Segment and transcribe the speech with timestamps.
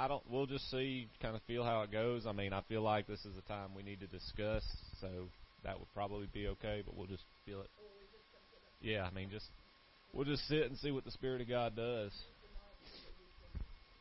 [0.00, 0.22] I don't.
[0.30, 2.24] We'll just see, kind of feel how it goes.
[2.26, 4.64] I mean, I feel like this is a time we need to discuss,
[4.98, 5.08] so
[5.62, 6.82] that would probably be okay.
[6.86, 7.68] But we'll just feel it.
[8.80, 9.44] Yeah, I mean, just
[10.14, 12.12] we'll just sit and see what the Spirit of God does.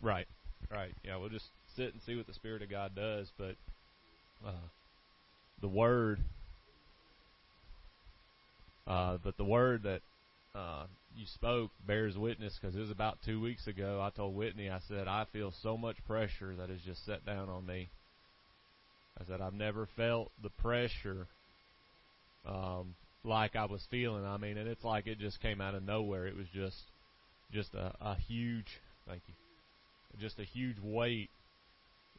[0.02, 0.25] Right,
[0.71, 0.93] right.
[1.04, 3.27] Yeah, we'll just sit and see what the Spirit of God does.
[3.38, 3.55] But
[4.47, 4.68] uh,
[5.59, 6.20] the Word,
[8.88, 10.00] uh, but the Word that
[10.60, 10.84] uh,
[11.16, 14.02] you spoke bears witness because it was about two weeks ago.
[14.02, 17.50] I told Whitney, I said, I feel so much pressure that has just set down
[17.50, 17.89] on me.
[19.19, 21.28] I said, I've never felt the pressure
[22.46, 24.25] um, like I was feeling.
[24.25, 26.28] I mean, and it's like it just came out of nowhere.
[26.28, 26.78] It was just,
[27.52, 28.68] just a, a huge,
[29.07, 29.33] thank you,
[30.19, 31.30] just a huge weight.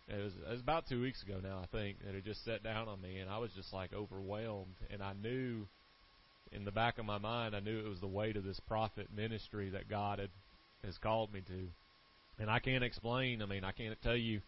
[0.08, 2.62] It was, it was about two weeks ago now, I think, that it just set
[2.64, 4.74] down on me, and I was just like overwhelmed.
[4.90, 5.66] And I knew
[6.52, 9.08] in the back of my mind, I knew it was the weight of this prophet
[9.14, 10.30] ministry that God had
[10.84, 11.68] has called me to.
[12.38, 13.42] And I can't explain.
[13.42, 14.40] I mean, I can't tell you.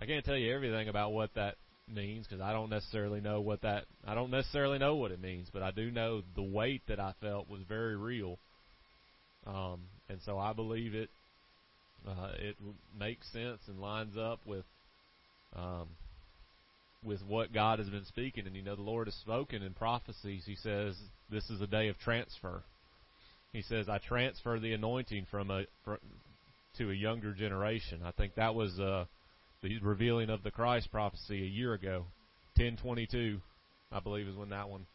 [0.00, 1.56] I can't tell you everything about what that
[1.92, 3.84] means because I don't necessarily know what that.
[4.06, 7.14] I don't necessarily know what it means, but I do know the weight that I
[7.20, 8.38] felt was very real.
[9.46, 11.10] Um, and so I believe it.
[12.06, 12.56] Uh, it
[12.98, 14.64] makes sense and lines up with
[15.56, 15.88] um,
[17.06, 18.46] with what God has been speaking.
[18.46, 20.42] And you know, the Lord has spoken in prophecies.
[20.44, 20.96] He says,
[21.30, 22.62] This is a day of transfer.
[23.52, 25.98] He says, I transfer the anointing from a from,
[26.78, 28.00] to a younger generation.
[28.04, 29.06] I think that was uh,
[29.62, 32.04] the revealing of the Christ prophecy a year ago,
[32.56, 33.40] ten twenty two,
[33.90, 34.86] I believe is when that one.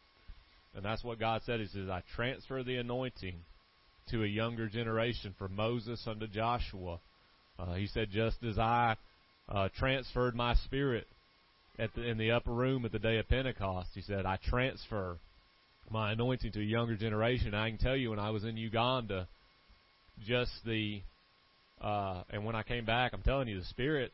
[0.74, 1.60] And that's what God said.
[1.60, 3.34] He says, I transfer the anointing
[4.10, 6.98] to a younger generation from Moses unto Joshua.
[7.58, 8.96] Uh, he said, just as I
[9.48, 11.06] uh, transferred my spirit
[11.78, 13.90] at the, in the upper room at the day of Pentecost.
[13.94, 15.18] He said, I transfer
[15.90, 17.54] my anointing to a younger generation.
[17.54, 19.28] I can tell you when I was in Uganda,
[20.26, 21.02] just the,
[21.80, 24.12] uh, and when I came back, I'm telling you, the spirit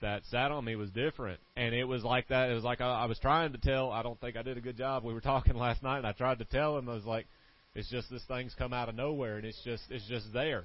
[0.00, 1.40] that sat on me was different.
[1.56, 2.50] And it was like that.
[2.50, 4.60] It was like I, I was trying to tell, I don't think I did a
[4.60, 5.04] good job.
[5.04, 7.26] We were talking last night and I tried to tell him, I was like,
[7.74, 10.64] it's just this thing's come out of nowhere and it's just, it's just there.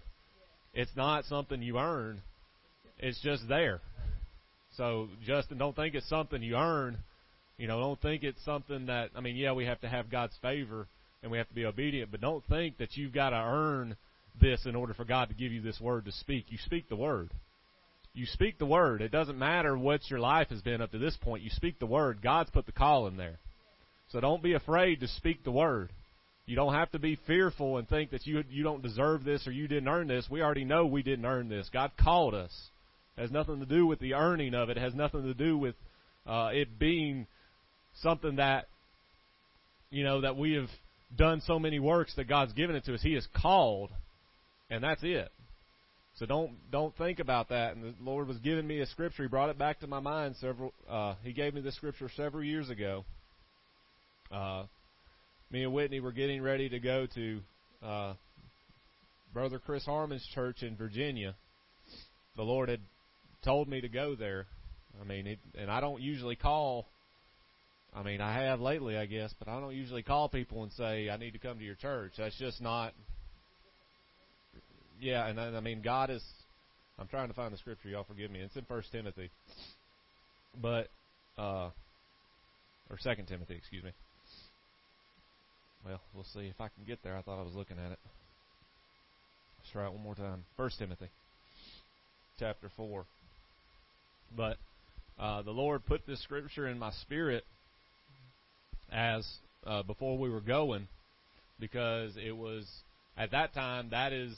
[0.73, 2.21] It's not something you earn.
[2.99, 3.81] It's just there.
[4.77, 6.97] So, Justin, don't think it's something you earn.
[7.57, 10.35] You know, don't think it's something that, I mean, yeah, we have to have God's
[10.41, 10.87] favor
[11.21, 13.95] and we have to be obedient, but don't think that you've got to earn
[14.39, 16.45] this in order for God to give you this word to speak.
[16.49, 17.31] You speak the word.
[18.13, 19.01] You speak the word.
[19.01, 21.43] It doesn't matter what your life has been up to this point.
[21.43, 22.21] You speak the word.
[22.21, 23.39] God's put the call in there.
[24.09, 25.91] So don't be afraid to speak the word.
[26.45, 29.51] You don't have to be fearful and think that you you don't deserve this or
[29.51, 30.27] you didn't earn this.
[30.29, 31.69] We already know we didn't earn this.
[31.71, 32.51] God called us.
[33.21, 34.77] Has nothing to do with the earning of it.
[34.77, 35.75] It has nothing to do with
[36.25, 37.27] uh, it being
[38.01, 38.65] something that
[39.91, 40.69] you know that we have
[41.15, 43.01] done so many works that God's given it to us.
[43.03, 43.91] He is called,
[44.71, 45.31] and that's it.
[46.17, 47.75] So don't don't think about that.
[47.75, 49.21] And the Lord was giving me a scripture.
[49.21, 50.73] He brought it back to my mind several.
[50.89, 53.05] Uh, he gave me this scripture several years ago.
[54.31, 54.63] Uh,
[55.51, 57.39] me and Whitney were getting ready to go to
[57.85, 58.13] uh,
[59.31, 61.35] Brother Chris Harmon's church in Virginia.
[62.35, 62.79] The Lord had
[63.43, 64.47] told me to go there.
[64.99, 66.85] I mean, it, and I don't usually call.
[67.93, 71.09] I mean, I have lately, I guess, but I don't usually call people and say
[71.09, 72.13] I need to come to your church.
[72.17, 72.93] That's just not.
[74.99, 76.23] Yeah, and I, I mean, God is.
[76.99, 77.89] I'm trying to find the scripture.
[77.89, 78.39] Y'all forgive me.
[78.39, 79.31] It's in First Timothy,
[80.61, 80.89] but
[81.37, 81.69] uh,
[82.89, 83.91] or Second Timothy, excuse me.
[85.85, 87.17] Well, we'll see if I can get there.
[87.17, 87.99] I thought I was looking at it.
[89.57, 90.43] Let's try it one more time.
[90.57, 91.09] First Timothy,
[92.37, 93.05] chapter four.
[94.35, 94.57] But
[95.19, 97.43] uh, the Lord put this scripture in my spirit
[98.91, 99.27] as
[99.65, 100.87] uh, before we were going,
[101.59, 102.67] because it was
[103.17, 104.35] at that time that is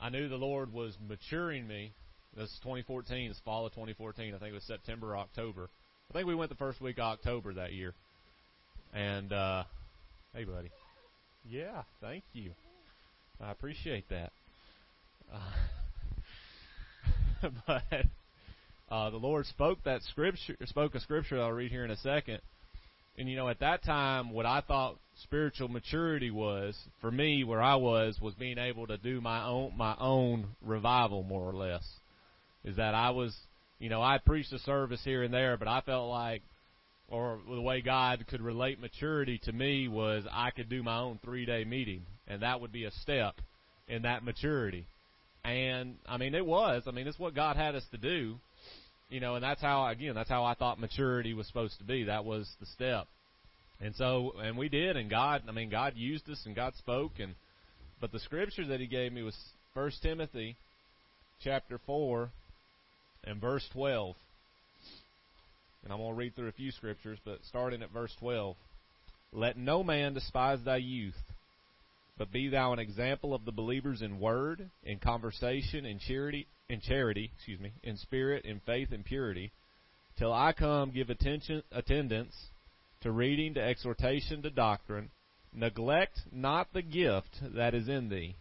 [0.00, 1.92] I knew the Lord was maturing me.
[2.36, 4.34] This is 2014, it's fall of 2014.
[4.34, 5.68] I think it was September or October.
[6.10, 7.94] I think we went the first week of October that year.
[8.92, 9.64] And uh
[10.34, 10.70] hey buddy.
[11.48, 12.52] Yeah, thank you.
[13.40, 14.32] I appreciate that.
[15.32, 15.38] Uh,
[17.66, 18.06] but
[18.90, 22.40] uh, the Lord spoke that scripture, spoke a scripture I'll read here in a second.
[23.16, 27.62] And you know, at that time, what I thought spiritual maturity was for me, where
[27.62, 31.84] I was, was being able to do my own my own revival, more or less.
[32.64, 33.34] Is that I was,
[33.78, 36.42] you know, I preached a service here and there, but I felt like,
[37.08, 41.20] or the way God could relate maturity to me was I could do my own
[41.24, 43.36] three day meeting, and that would be a step
[43.86, 44.86] in that maturity.
[45.44, 46.84] And I mean, it was.
[46.86, 48.38] I mean, it's what God had us to do
[49.08, 52.04] you know, and that's how again, that's how I thought maturity was supposed to be.
[52.04, 53.06] That was the step.
[53.80, 57.12] And so, and we did, and God, I mean, God used us, and God spoke,
[57.18, 57.34] and
[58.00, 59.36] but the scripture that He gave me was
[59.74, 60.56] First Timothy,
[61.42, 62.30] chapter four,
[63.24, 64.14] and verse 12.
[65.82, 68.56] And I'm going to read through a few scriptures, but starting at verse 12.
[69.32, 71.14] Let no man despise thy youth,
[72.16, 76.80] but be thou an example of the believers in word, in conversation, in charity, in
[76.80, 79.52] charity, excuse me, in spirit, in faith, and purity.
[80.18, 82.34] Till I come, give attention, attendance
[83.00, 85.10] to reading, to exhortation, to doctrine.
[85.52, 88.36] Neglect not the gift that is in thee,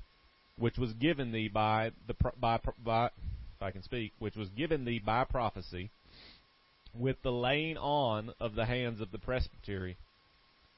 [0.58, 4.86] which was given thee by the by, by if I can speak, which was given
[4.86, 5.90] thee by prophecy,
[6.94, 9.98] with the laying on of the hands of the presbytery.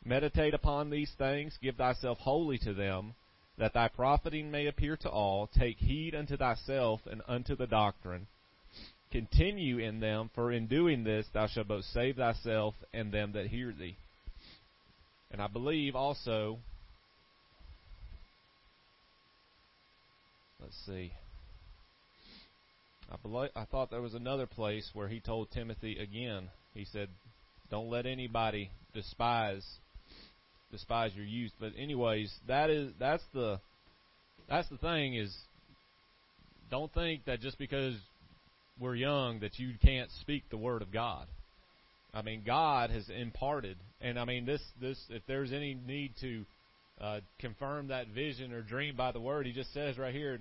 [0.05, 3.15] Meditate upon these things, give thyself wholly to them,
[3.57, 5.47] that thy profiting may appear to all.
[5.47, 8.27] Take heed unto thyself and unto the doctrine.
[9.11, 13.47] Continue in them, for in doing this thou shalt both save thyself and them that
[13.47, 13.97] hear thee.
[15.31, 16.59] And I believe also,
[20.61, 21.13] let's see,
[23.11, 27.09] I, believe, I thought there was another place where he told Timothy again, he said,
[27.71, 29.65] don't let anybody despise
[30.71, 31.51] despise your youth.
[31.59, 33.59] But anyways, that is that's the
[34.49, 35.35] that's the thing is
[36.71, 37.95] don't think that just because
[38.79, 41.27] we're young that you can't speak the word of God.
[42.13, 46.45] I mean, God has imparted, and I mean this this if there's any need to
[46.99, 50.39] uh, confirm that vision or dream by the word, He just says right here,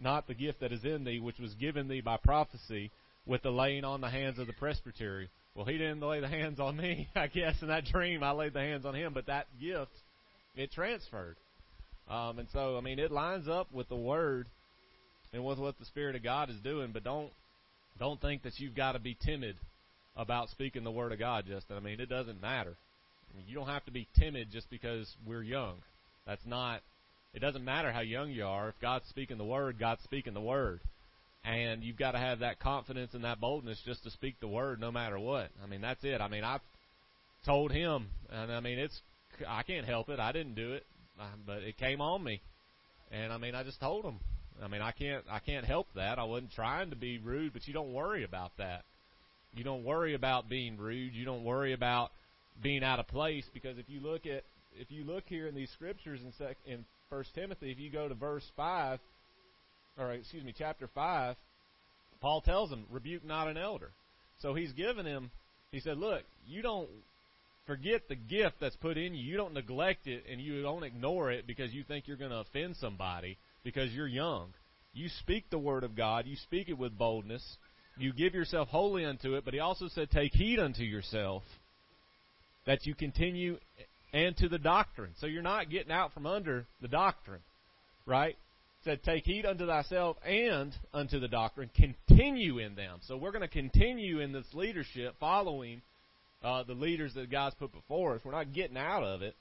[0.00, 2.90] not the gift that is in thee, which was given thee by prophecy,
[3.26, 5.28] with the laying on the hands of the presbytery.
[5.54, 7.56] Well, he didn't lay the hands on me, I guess.
[7.60, 9.92] In that dream, I laid the hands on him, but that gift,
[10.56, 11.36] it transferred.
[12.08, 14.46] Um, and so, I mean, it lines up with the Word
[15.32, 16.90] and with what the Spirit of God is doing.
[16.92, 17.30] But don't
[17.98, 19.56] don't think that you've got to be timid
[20.16, 21.76] about speaking the Word of God, Justin.
[21.76, 22.74] I mean, it doesn't matter.
[23.32, 25.74] I mean, you don't have to be timid just because we're young.
[26.26, 26.80] That's not.
[27.34, 28.70] It doesn't matter how young you are.
[28.70, 30.80] If God's speaking the Word, God's speaking the Word
[31.44, 34.80] and you've got to have that confidence and that boldness just to speak the word
[34.80, 35.48] no matter what.
[35.62, 36.20] I mean, that's it.
[36.20, 36.60] I mean, I've
[37.44, 39.00] told him, and I mean, it's
[39.48, 40.20] I can't help it.
[40.20, 40.86] I didn't do it,
[41.20, 42.40] uh, but it came on me,
[43.10, 44.18] and I mean, I just told him.
[44.62, 46.18] I mean, I can't I can't help that.
[46.18, 48.84] I wasn't trying to be rude, but you don't worry about that.
[49.54, 51.14] You don't worry about being rude.
[51.14, 52.10] You don't worry about
[52.62, 54.44] being out of place because if you look at
[54.78, 58.08] if you look here in these scriptures in sec, in First Timothy, if you go
[58.08, 59.00] to verse five,
[59.98, 61.36] or excuse me, chapter 5,
[62.20, 63.90] Paul tells him, rebuke not an elder.
[64.40, 65.30] So he's given him,
[65.70, 66.88] he said, look, you don't
[67.66, 69.22] forget the gift that's put in you.
[69.22, 72.38] You don't neglect it and you don't ignore it because you think you're going to
[72.38, 74.48] offend somebody because you're young.
[74.92, 76.26] You speak the word of God.
[76.26, 77.56] You speak it with boldness.
[77.96, 79.44] You give yourself wholly unto it.
[79.44, 81.42] But he also said, take heed unto yourself
[82.66, 83.58] that you continue
[84.12, 85.12] and to the doctrine.
[85.18, 87.40] So you're not getting out from under the doctrine,
[88.06, 88.36] right?
[88.84, 91.70] Said, Take heed unto thyself and unto the doctrine.
[91.74, 92.98] Continue in them.
[93.06, 95.82] So we're going to continue in this leadership following
[96.42, 98.20] uh, the leaders that God's put before us.
[98.24, 99.36] We're not getting out of it.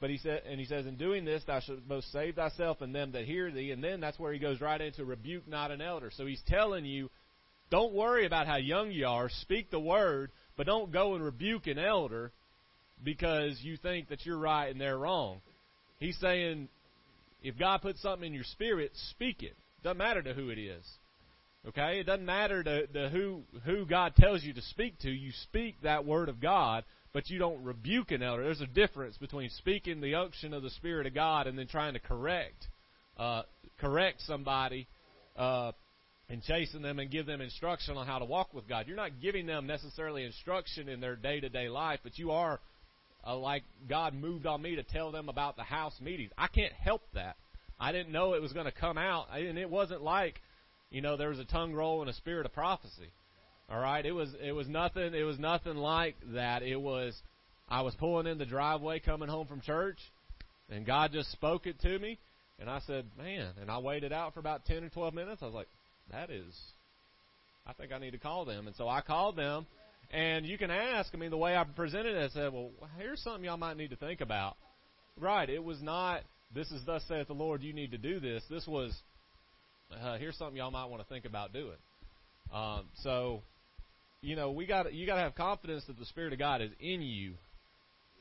[0.00, 2.94] But he said, and he says, in doing this, thou shalt both save thyself and
[2.94, 3.72] them that hear thee.
[3.72, 6.12] And then that's where he goes right into rebuke not an elder.
[6.14, 7.10] So he's telling you,
[7.70, 9.28] don't worry about how young you are.
[9.28, 12.30] Speak the word, but don't go and rebuke an elder
[13.02, 15.40] because you think that you're right and they're wrong.
[15.98, 16.68] He's saying,
[17.42, 19.56] if God puts something in your spirit, speak it.
[19.82, 20.84] Doesn't matter to who it is.
[21.66, 22.00] Okay?
[22.00, 25.10] It doesn't matter to, to who who God tells you to speak to.
[25.10, 28.44] You speak that word of God, but you don't rebuke an elder.
[28.44, 31.94] There's a difference between speaking the unction of the Spirit of God and then trying
[31.94, 32.68] to correct
[33.16, 33.42] uh,
[33.78, 34.88] correct somebody
[35.36, 35.72] uh,
[36.28, 38.86] and chasing them and give them instruction on how to walk with God.
[38.86, 42.60] You're not giving them necessarily instruction in their day to day life, but you are
[43.26, 46.30] uh, like God moved on me to tell them about the house meetings.
[46.36, 47.36] I can't help that.
[47.80, 50.40] I didn't know it was going to come out, and it wasn't like,
[50.90, 53.12] you know, there was a tongue roll and a spirit of prophecy.
[53.70, 55.14] All right, it was it was nothing.
[55.14, 56.62] It was nothing like that.
[56.62, 57.14] It was
[57.68, 59.98] I was pulling in the driveway coming home from church,
[60.70, 62.18] and God just spoke it to me,
[62.58, 65.42] and I said, "Man!" And I waited out for about ten or twelve minutes.
[65.42, 65.68] I was like,
[66.10, 66.54] "That is,
[67.66, 69.66] I think I need to call them." And so I called them,
[70.10, 73.22] and you can ask, I mean, the way I presented it, I said, well, here's
[73.22, 74.56] something y'all might need to think about.
[75.20, 76.22] Right, it was not,
[76.54, 78.42] this is thus saith the Lord, you need to do this.
[78.48, 78.96] This was,
[80.00, 81.76] uh, here's something y'all might want to think about doing.
[82.52, 83.42] Um, so,
[84.20, 86.70] you know, we got you got to have confidence that the Spirit of God is
[86.80, 87.34] in you,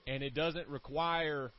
[0.05, 1.51] and it doesn't require.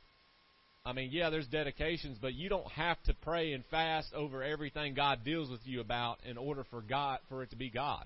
[0.85, 4.93] I mean, yeah, there's dedications, but you don't have to pray and fast over everything
[4.93, 8.05] God deals with you about in order for God for it to be God.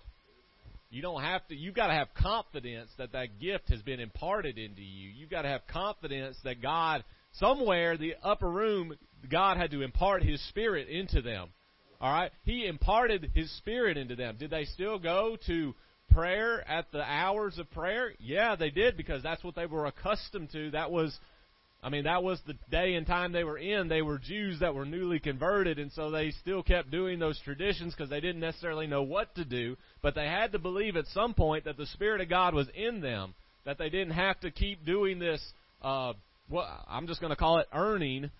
[0.93, 4.59] You don't have to, you've got to have confidence that that gift has been imparted
[4.59, 5.09] into you.
[5.09, 8.93] You've got to have confidence that God, somewhere, the upper room,
[9.27, 11.49] God had to impart His Spirit into them.
[11.99, 12.31] All right?
[12.43, 14.35] He imparted His Spirit into them.
[14.37, 15.73] Did they still go to
[16.11, 18.13] prayer at the hours of prayer?
[18.19, 20.69] Yeah, they did because that's what they were accustomed to.
[20.71, 21.17] That was
[21.83, 23.89] I mean, that was the day and time they were in.
[23.89, 27.93] They were Jews that were newly converted, and so they still kept doing those traditions
[27.93, 29.75] because they didn't necessarily know what to do.
[30.01, 33.01] But they had to believe at some point that the Spirit of God was in
[33.01, 33.33] them,
[33.65, 35.43] that they didn't have to keep doing this.
[35.81, 36.13] Uh,
[36.87, 38.31] I'm just going to call it earning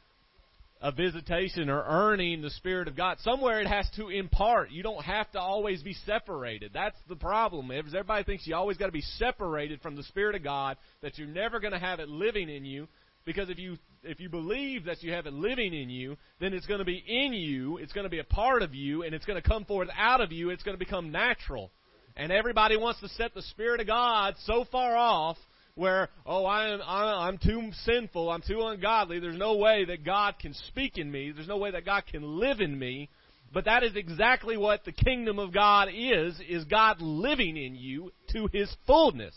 [0.82, 3.18] a visitation or earning the Spirit of God.
[3.22, 4.72] Somewhere it has to impart.
[4.72, 6.72] You don't have to always be separated.
[6.74, 7.72] That's the problem.
[7.72, 11.28] Everybody thinks you always got to be separated from the Spirit of God, that you're
[11.28, 12.88] never going to have it living in you.
[13.26, 16.66] Because if you if you believe that you have it living in you, then it's
[16.66, 19.26] going to be in you, it's going to be a part of you, and it's
[19.26, 20.50] going to come forth out of you.
[20.50, 21.72] It's going to become natural.
[22.16, 25.38] And everybody wants to set the Spirit of God so far off
[25.76, 29.20] where, oh, I am, I'm too sinful, I'm too ungodly.
[29.20, 31.32] There's no way that God can speak in me.
[31.32, 33.10] There's no way that God can live in me.
[33.52, 38.12] But that is exactly what the kingdom of God is, is God living in you
[38.34, 39.36] to His fullness.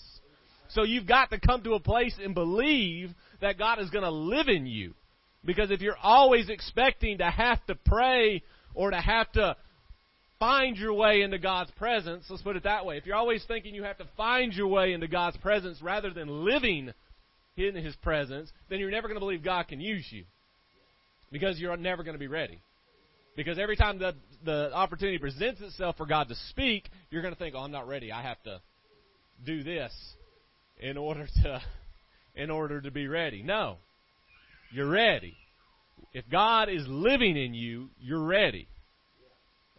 [0.71, 4.11] So you've got to come to a place and believe that God is going to
[4.11, 4.95] live in you.
[5.45, 8.43] Because if you're always expecting to have to pray
[8.75, 9.57] or to have to
[10.39, 12.97] find your way into God's presence, let's put it that way.
[12.97, 16.45] If you're always thinking you have to find your way into God's presence rather than
[16.45, 16.93] living
[17.57, 20.25] in His presence, then you're never going to believe God can use you.
[21.31, 22.61] Because you're never going to be ready.
[23.37, 27.39] Because every time the, the opportunity presents itself for God to speak, you're going to
[27.39, 28.11] think, oh, I'm not ready.
[28.11, 28.61] I have to
[29.45, 29.93] do this
[30.79, 31.63] in order to
[32.35, 33.43] in order to be ready.
[33.43, 33.77] No.
[34.71, 35.35] You're ready.
[36.13, 38.69] If God is living in you, you're ready.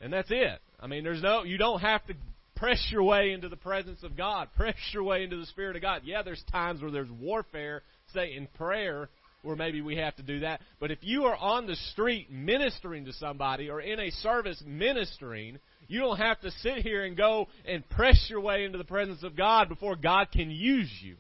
[0.02, 0.60] And that's it.
[0.80, 2.14] I mean, there's no, you don't have to
[2.56, 5.82] press your way into the presence of God, press your way into the Spirit of
[5.82, 6.02] God.
[6.04, 9.10] Yeah, there's times where there's warfare, say in prayer,
[9.44, 10.62] where maybe we have to do that.
[10.80, 15.60] But if you are on the street ministering to somebody or in a service ministering,
[15.88, 19.24] you don't have to sit here and go and press your way into the presence
[19.24, 21.16] of God before God can use you.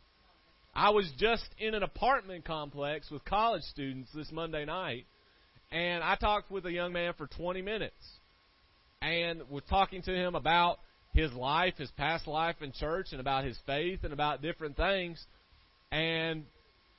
[0.75, 5.05] I was just in an apartment complex with college students this Monday night,
[5.71, 7.95] and I talked with a young man for 20 minutes,
[9.01, 10.79] and was talking to him about
[11.13, 15.23] his life, his past life in church, and about his faith, and about different things.
[15.91, 16.43] And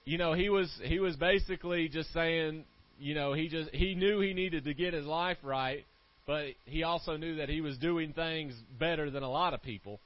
[0.05, 2.65] you know, he was he was basically just saying,
[2.99, 5.85] you know, he just he knew he needed to get his life right,
[6.29, 9.99] but he also knew that he was doing things better than a lot of people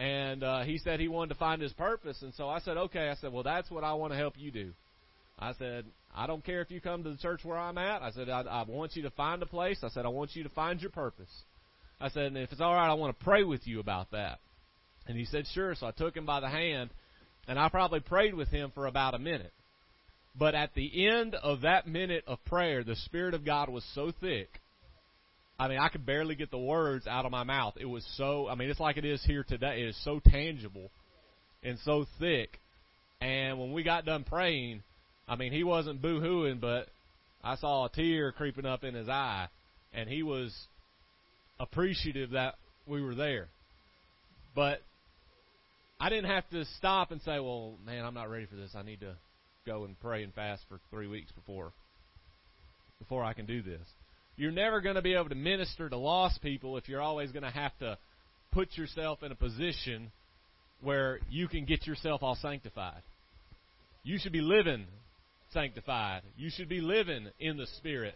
[0.00, 2.22] and uh, he said he wanted to find his purpose.
[2.22, 3.10] And so I said, okay.
[3.10, 4.72] I said, well, that's what I want to help you do.
[5.38, 5.84] I said,
[6.16, 8.00] I don't care if you come to the church where I'm at.
[8.00, 9.78] I said, I, I want you to find a place.
[9.82, 11.30] I said, I want you to find your purpose.
[12.00, 14.38] I said, and if it's all right, I want to pray with you about that.
[15.06, 15.74] And he said, sure.
[15.74, 16.88] So I took him by the hand,
[17.46, 19.52] and I probably prayed with him for about a minute.
[20.38, 24.12] But at the end of that minute of prayer, the Spirit of God was so
[24.18, 24.48] thick
[25.60, 27.74] I mean, I could barely get the words out of my mouth.
[27.78, 29.82] It was so, I mean, it's like it is here today.
[29.82, 30.90] It is so tangible
[31.62, 32.58] and so thick.
[33.20, 34.82] And when we got done praying,
[35.28, 36.86] I mean, he wasn't boo hooing, but
[37.44, 39.48] I saw a tear creeping up in his eye.
[39.92, 40.50] And he was
[41.58, 42.54] appreciative that
[42.86, 43.48] we were there.
[44.54, 44.80] But
[46.00, 48.70] I didn't have to stop and say, well, man, I'm not ready for this.
[48.74, 49.14] I need to
[49.66, 51.72] go and pray and fast for three weeks before
[52.98, 53.86] before I can do this.
[54.40, 57.42] You're never going to be able to minister to lost people if you're always going
[57.42, 57.98] to have to
[58.52, 60.10] put yourself in a position
[60.80, 63.02] where you can get yourself all sanctified.
[64.02, 64.86] You should be living
[65.52, 66.22] sanctified.
[66.38, 68.14] You should be living in the Spirit.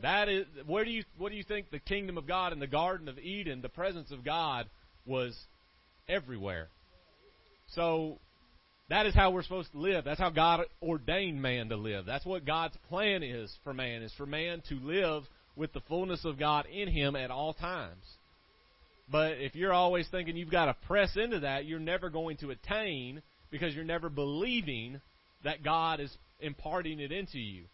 [0.00, 2.68] That is where do you what do you think the kingdom of God in the
[2.68, 4.66] Garden of Eden, the presence of God
[5.06, 5.36] was
[6.08, 6.68] everywhere.
[7.74, 8.20] So
[8.90, 10.04] that is how we're supposed to live.
[10.04, 12.06] That's how God ordained man to live.
[12.06, 15.24] That's what God's plan is for man, is for man to live
[15.58, 18.04] with the fullness of God in him at all times.
[19.10, 22.50] But if you're always thinking you've got to press into that, you're never going to
[22.50, 25.00] attain because you're never believing
[25.44, 27.64] that God is imparting it into you.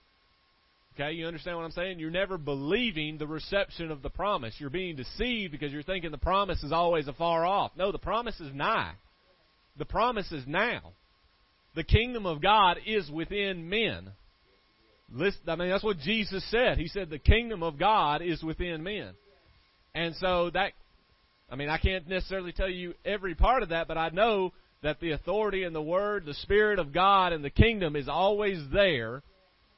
[0.94, 1.98] Okay, you understand what I'm saying?
[1.98, 4.54] You're never believing the reception of the promise.
[4.58, 7.72] You're being deceived because you're thinking the promise is always afar off.
[7.76, 8.92] No, the promise is nigh.
[9.76, 10.92] The promise is now.
[11.74, 14.12] The kingdom of God is within men.
[15.14, 16.76] Listen, I mean, that's what Jesus said.
[16.76, 19.10] He said the kingdom of God is within men.
[19.94, 20.72] And so that,
[21.48, 24.52] I mean, I can't necessarily tell you every part of that, but I know
[24.82, 28.58] that the authority and the word, the spirit of God and the kingdom is always
[28.72, 29.22] there.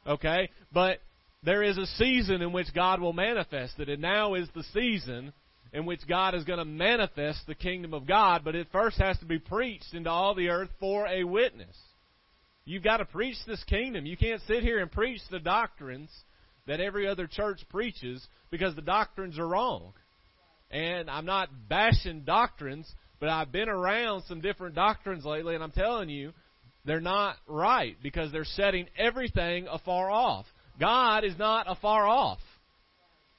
[0.07, 0.49] Okay?
[0.73, 1.01] But
[1.43, 5.35] there is a season in which God will manifest it, and now is the season
[5.73, 9.19] in which God is going to manifest the kingdom of God, but it first has
[9.19, 11.77] to be preached into all the earth for a witness.
[12.67, 14.05] You've got to preach this kingdom.
[14.07, 16.11] You can't sit here and preach the doctrines
[16.67, 19.93] that every other church preaches because the doctrines are wrong.
[20.71, 25.71] And I'm not bashing doctrines, but I've been around some different doctrines lately, and I'm
[25.71, 26.33] telling you,
[26.85, 30.47] they're not right because they're setting everything afar off.
[30.81, 32.41] God is not afar off.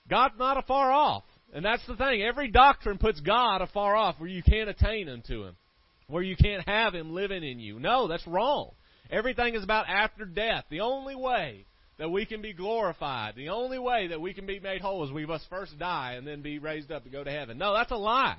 [0.09, 1.23] God's not afar off.
[1.53, 2.21] And that's the thing.
[2.21, 5.57] Every doctrine puts God afar off where you can't attain unto Him,
[6.07, 7.77] where you can't have Him living in you.
[7.77, 8.71] No, that's wrong.
[9.11, 10.65] Everything is about after death.
[10.69, 11.65] The only way
[11.97, 15.11] that we can be glorified, the only way that we can be made whole is
[15.11, 17.57] we must first die and then be raised up to go to heaven.
[17.57, 18.37] No, that's a lie.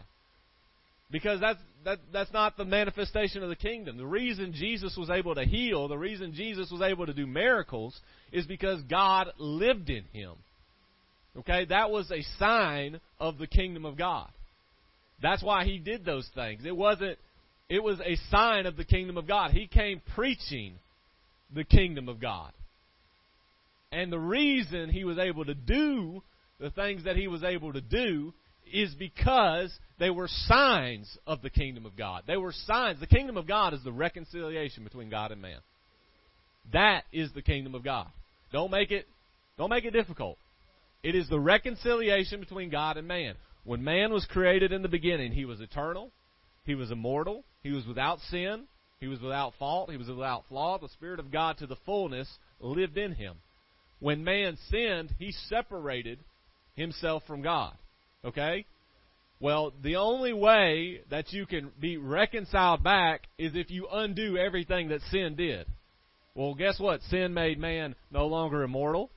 [1.10, 3.96] Because that's that that's not the manifestation of the kingdom.
[3.96, 7.98] The reason Jesus was able to heal, the reason Jesus was able to do miracles
[8.30, 10.34] is because God lived in him.
[11.38, 11.64] Okay?
[11.66, 14.28] That was a sign of the kingdom of God.
[15.22, 16.62] That's why he did those things.
[16.64, 17.18] It wasn't
[17.68, 19.50] it was a sign of the kingdom of God.
[19.50, 20.74] He came preaching
[21.54, 22.52] the kingdom of God.
[23.90, 26.22] And the reason he was able to do
[26.60, 28.32] the things that he was able to do
[28.70, 32.24] is because they were signs of the kingdom of God.
[32.26, 33.00] They were signs.
[33.00, 35.58] The kingdom of God is the reconciliation between God and man.
[36.72, 38.08] That is the kingdom of God.
[38.52, 39.06] Don't make it
[39.56, 40.38] don't make it difficult.
[41.02, 43.34] It is the reconciliation between God and man.
[43.64, 46.10] When man was created in the beginning, he was eternal,
[46.68, 48.64] he was immortal, he was without sin,
[49.00, 50.78] he was without fault, he was without flaw.
[50.78, 52.28] The Spirit of God to the fullness
[52.60, 53.36] lived in him.
[54.00, 56.18] When man sinned, he separated
[56.74, 57.72] himself from God.
[58.22, 58.66] Okay?
[59.40, 64.88] Well, the only way that you can be reconciled back is if you undo everything
[64.88, 65.66] that sin did.
[66.34, 67.00] Well, guess what?
[67.04, 69.10] Sin made man no longer immortal,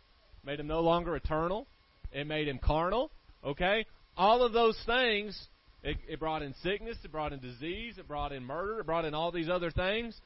[0.45, 1.67] made him no longer eternal,
[2.13, 3.11] it made him carnal.
[3.43, 3.85] Okay?
[4.15, 5.49] All of those things,
[5.83, 9.05] it, it brought in sickness, it brought in disease, it brought in murder, it brought
[9.05, 10.19] in all these other things.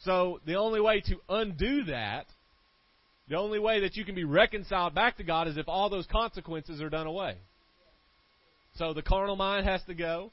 [0.00, 2.26] So the only way to undo that,
[3.28, 6.06] the only way that you can be reconciled back to God is if all those
[6.06, 7.36] consequences are done away.
[8.76, 10.32] So the carnal mind has to go.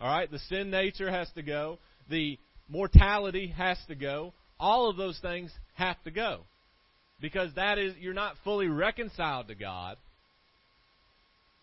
[0.00, 1.78] All right, the sin nature has to go.
[2.10, 4.34] The mortality has to go.
[4.60, 6.40] All of those things have to go.
[7.20, 9.96] Because that is you're not fully reconciled to God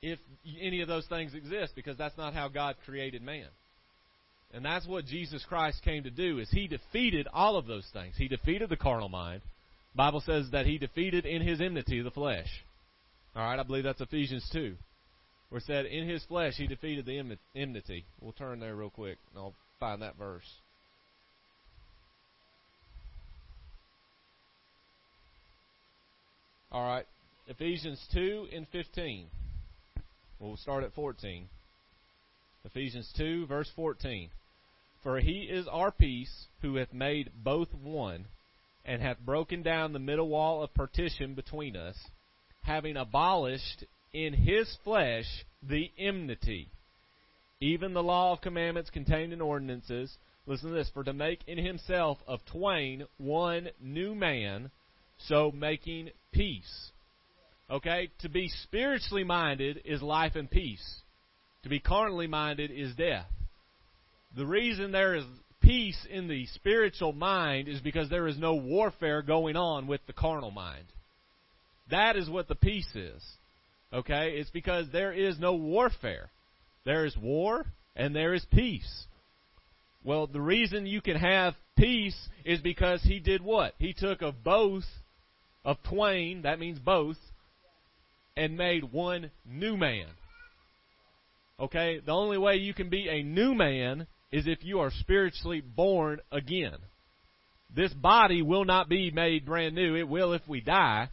[0.03, 0.19] if
[0.61, 3.47] any of those things exist because that's not how God created man.
[4.53, 8.13] And that's what Jesus Christ came to do is he defeated all of those things.
[8.17, 9.41] He defeated the carnal mind.
[9.95, 12.49] Bible says that he defeated in his enmity the flesh.
[13.35, 14.75] All right, I believe that's Ephesians 2
[15.53, 18.05] where it said, In his flesh he defeated the enmity.
[18.19, 20.51] We'll turn there real quick, and I'll find that verse.
[26.71, 27.05] All right,
[27.47, 29.27] Ephesians 2 and 15.
[30.43, 31.47] We'll start at 14.
[32.65, 34.29] Ephesians 2, verse 14.
[35.01, 38.25] For he is our peace, who hath made both one,
[38.83, 41.95] and hath broken down the middle wall of partition between us,
[42.63, 46.67] having abolished in his flesh the enmity,
[47.61, 50.13] even the law of commandments contained in ordinances.
[50.45, 54.71] Listen to this for to make in himself of twain one new man,
[55.17, 56.91] so making peace.
[57.69, 58.09] Okay?
[58.19, 60.83] To be spiritually minded is life and peace.
[61.63, 63.27] To be carnally minded is death.
[64.35, 65.23] The reason there is
[65.61, 70.13] peace in the spiritual mind is because there is no warfare going on with the
[70.13, 70.85] carnal mind.
[71.89, 73.21] That is what the peace is.
[73.93, 74.35] Okay?
[74.37, 76.29] It's because there is no warfare.
[76.85, 79.05] There is war and there is peace.
[80.03, 83.73] Well, the reason you can have peace is because he did what?
[83.77, 84.83] He took of both,
[85.63, 87.15] of twain, that means both,
[88.35, 90.07] and made one new man.
[91.59, 91.99] Okay?
[92.05, 96.19] The only way you can be a new man is if you are spiritually born
[96.31, 96.77] again.
[97.75, 99.95] This body will not be made brand new.
[99.95, 101.09] It will if we die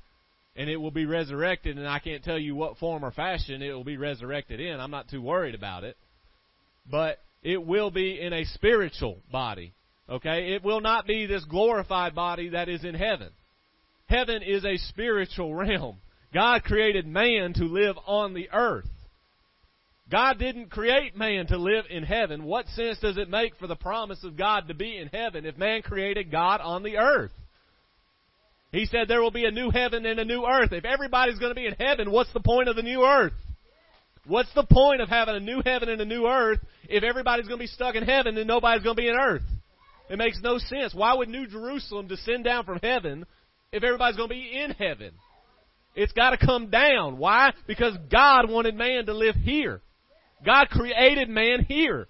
[0.56, 3.72] and it will be resurrected, and I can't tell you what form or fashion it
[3.72, 4.80] will be resurrected in.
[4.80, 5.96] I'm not too worried about it.
[6.90, 9.72] But it will be in a spiritual body.
[10.08, 10.54] Okay?
[10.54, 13.30] It will not be this glorified body that is in heaven.
[14.06, 15.98] Heaven is a spiritual realm.
[16.32, 18.88] God created man to live on the earth.
[20.10, 22.44] God didn't create man to live in heaven.
[22.44, 25.56] What sense does it make for the promise of God to be in heaven if
[25.56, 27.32] man created God on the earth?
[28.72, 30.72] He said there will be a new heaven and a new earth.
[30.72, 33.32] If everybody's going to be in heaven, what's the point of the new earth?
[34.26, 37.58] What's the point of having a new heaven and a new earth if everybody's going
[37.58, 39.42] to be stuck in heaven and nobody's going to be in earth?
[40.08, 40.92] It makes no sense.
[40.92, 43.26] Why would New Jerusalem descend down from heaven
[43.72, 45.12] if everybody's going to be in heaven?
[45.94, 47.18] It's got to come down.
[47.18, 47.52] Why?
[47.66, 49.82] Because God wanted man to live here.
[50.44, 52.08] God created man here.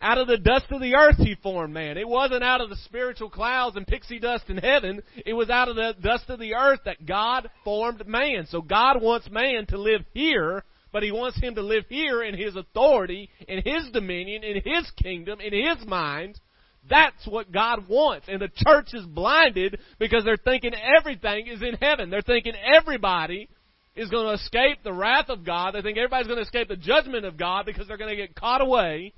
[0.00, 1.96] Out of the dust of the earth he formed man.
[1.96, 5.00] It wasn't out of the spiritual clouds and pixie dust in heaven.
[5.24, 8.46] It was out of the dust of the earth that God formed man.
[8.48, 12.36] So God wants man to live here, but he wants him to live here in
[12.36, 16.40] his authority, in his dominion, in his kingdom, in his mind.
[16.88, 18.26] That's what God wants.
[18.28, 22.10] And the church is blinded because they're thinking everything is in heaven.
[22.10, 23.48] They're thinking everybody
[23.94, 25.74] is going to escape the wrath of God.
[25.74, 28.34] They think everybody's going to escape the judgment of God because they're going to get
[28.34, 29.12] caught away.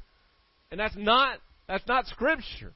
[0.70, 2.72] And that's not that's not scripture.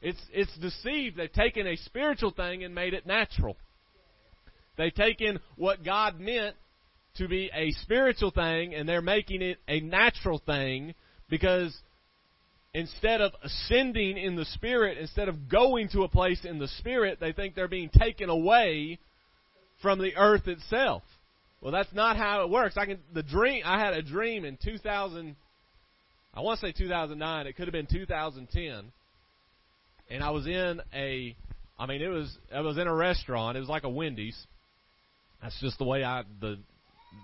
[0.00, 1.16] It's it's deceived.
[1.16, 3.56] They've taken a spiritual thing and made it natural.
[4.76, 6.56] They've taken what God meant
[7.16, 10.94] to be a spiritual thing and they're making it a natural thing
[11.28, 11.76] because
[12.74, 17.18] instead of ascending in the spirit, instead of going to a place in the spirit,
[17.20, 18.98] they think they're being taken away
[19.80, 21.02] from the earth itself.
[21.60, 22.76] Well, that's not how it works.
[22.76, 23.62] I can the dream.
[23.64, 25.36] I had a dream in 2000.
[26.34, 27.46] I want to say 2009.
[27.46, 28.92] It could have been 2010.
[30.10, 31.34] And I was in a.
[31.78, 32.36] I mean, it was.
[32.54, 33.56] I was in a restaurant.
[33.56, 34.36] It was like a Wendy's.
[35.40, 36.58] That's just the way I the.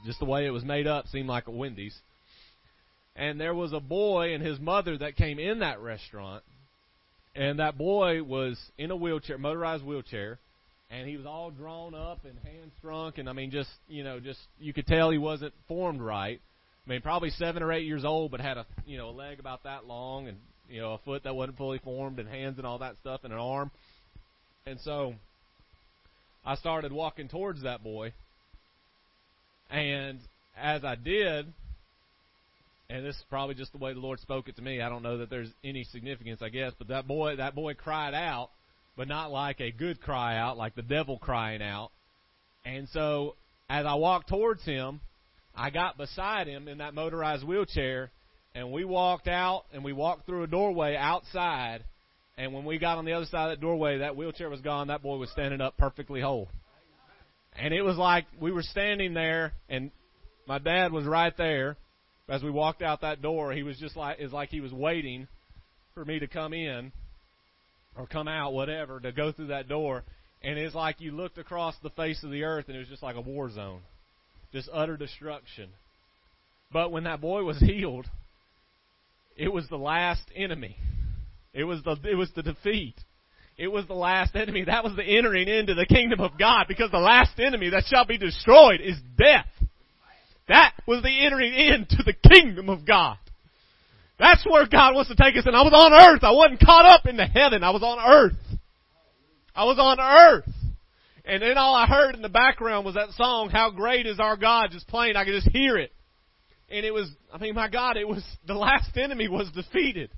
[0.07, 1.99] Just the way it was made up seemed like a Wendy's.
[3.17, 6.43] And there was a boy and his mother that came in that restaurant,
[7.35, 10.39] and that boy was in a wheelchair, motorized wheelchair,
[10.91, 14.21] and he was all drawn up and hand shrunk, and I mean, just you know,
[14.21, 16.41] just you could tell he wasn't formed right.
[16.87, 19.39] I mean, probably seven or eight years old, but had a you know a leg
[19.39, 22.67] about that long, and you know a foot that wasn't fully formed, and hands and
[22.67, 23.71] all that stuff, and an arm.
[24.67, 25.15] And so,
[26.45, 28.13] I started walking towards that boy,
[29.71, 30.19] and
[30.57, 31.47] as I did,
[32.91, 34.83] and this is probably just the way the Lord spoke it to me.
[34.83, 38.15] I don't know that there's any significance, I guess, but that boy, that boy cried
[38.15, 38.51] out
[39.01, 41.91] but not like a good cry out, like the devil crying out.
[42.67, 43.37] And so,
[43.69, 45.01] as I walked towards him,
[45.57, 48.11] I got beside him in that motorized wheelchair,
[48.55, 51.85] and we walked out, and we walked through a doorway outside.
[52.37, 54.89] And when we got on the other side of that doorway, that wheelchair was gone.
[54.89, 56.49] That boy was standing up perfectly whole.
[57.57, 59.91] And it was like we were standing there, and
[60.47, 61.79] my dad was right there.
[62.31, 65.27] As we walked out that door, he was just like, it's like he was waiting
[65.95, 66.93] for me to come in
[67.97, 70.05] or come out, whatever, to go through that door.
[70.41, 73.03] And it's like you looked across the face of the earth and it was just
[73.03, 73.81] like a war zone.
[74.53, 75.71] Just utter destruction.
[76.73, 78.07] But when that boy was healed,
[79.37, 80.77] it was the last enemy.
[81.53, 82.95] It was the it was the defeat.
[83.59, 84.65] It was the last enemy.
[84.65, 88.07] That was the entering into the kingdom of God because the last enemy that shall
[88.07, 89.47] be destroyed is death.
[90.51, 93.17] That was the entering into the kingdom of God.
[94.19, 95.47] That's where God wants to take us.
[95.47, 96.25] And I was on earth.
[96.25, 97.63] I wasn't caught up into heaven.
[97.63, 98.59] I was on earth.
[99.55, 100.53] I was on earth.
[101.25, 104.37] And then all I heard in the background was that song, How Great is Our
[104.37, 105.15] God, just playing.
[105.15, 105.93] I could just hear it.
[106.69, 110.11] And it was, I mean, my God, it was, the last enemy was defeated.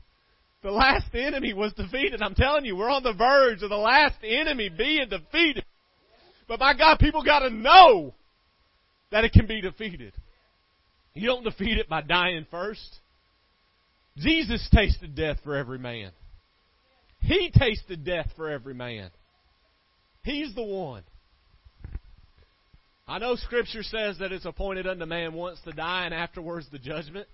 [0.62, 2.23] The last enemy was defeated.
[2.23, 5.66] I'm telling you, we're on the verge of the last enemy being defeated.
[6.49, 8.14] But my God, people gotta know
[9.11, 10.14] that it can be defeated.
[11.14, 12.98] You don't defeat it by dying first.
[14.16, 16.11] Jesus tasted death for every man.
[17.20, 19.11] He tasted death for every man.
[20.25, 21.03] He's the one.
[23.07, 26.79] I know Scripture says that it's appointed unto man once to die and afterwards the
[26.79, 27.27] judgment.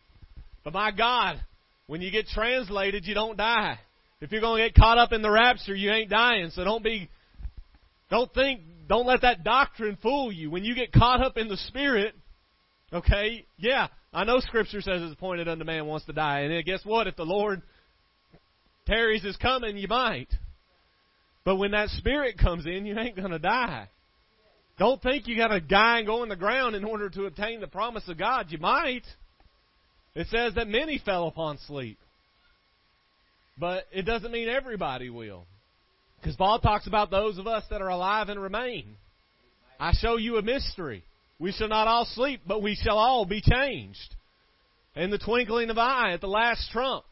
[0.65, 1.41] But my God,
[1.87, 3.79] when you get translated, you don't die.
[4.21, 6.51] If you're going to get caught up in the rapture, you ain't dying.
[6.51, 7.09] So don't be,
[8.11, 10.51] don't think, don't let that doctrine fool you.
[10.51, 12.15] When you get caught up in the Spirit,
[12.93, 16.41] okay, yeah, I know Scripture says it's appointed unto man wants to die.
[16.41, 17.07] And guess what?
[17.07, 17.63] If the Lord
[18.87, 20.29] tarries is coming, you might.
[21.45, 23.89] But when that Spirit comes in, you ain't going to die.
[24.79, 27.61] Don't think you got to die and go in the ground in order to obtain
[27.61, 28.47] the promise of God.
[28.51, 29.05] You might.
[30.15, 31.99] It says that many fell upon sleep.
[33.59, 35.47] But it doesn't mean everybody will.
[36.21, 38.97] Because Paul talks about those of us that are alive and remain.
[39.81, 41.05] I show you a mystery.
[41.39, 44.15] We shall not all sleep, but we shall all be changed.
[44.97, 47.05] In the twinkling of an eye, at the last trump.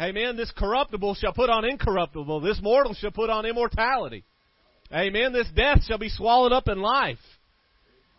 [0.00, 0.36] Amen.
[0.36, 2.40] This corruptible shall put on incorruptible.
[2.40, 4.24] This mortal shall put on immortality.
[4.92, 5.32] Amen.
[5.32, 7.18] This death shall be swallowed up in life.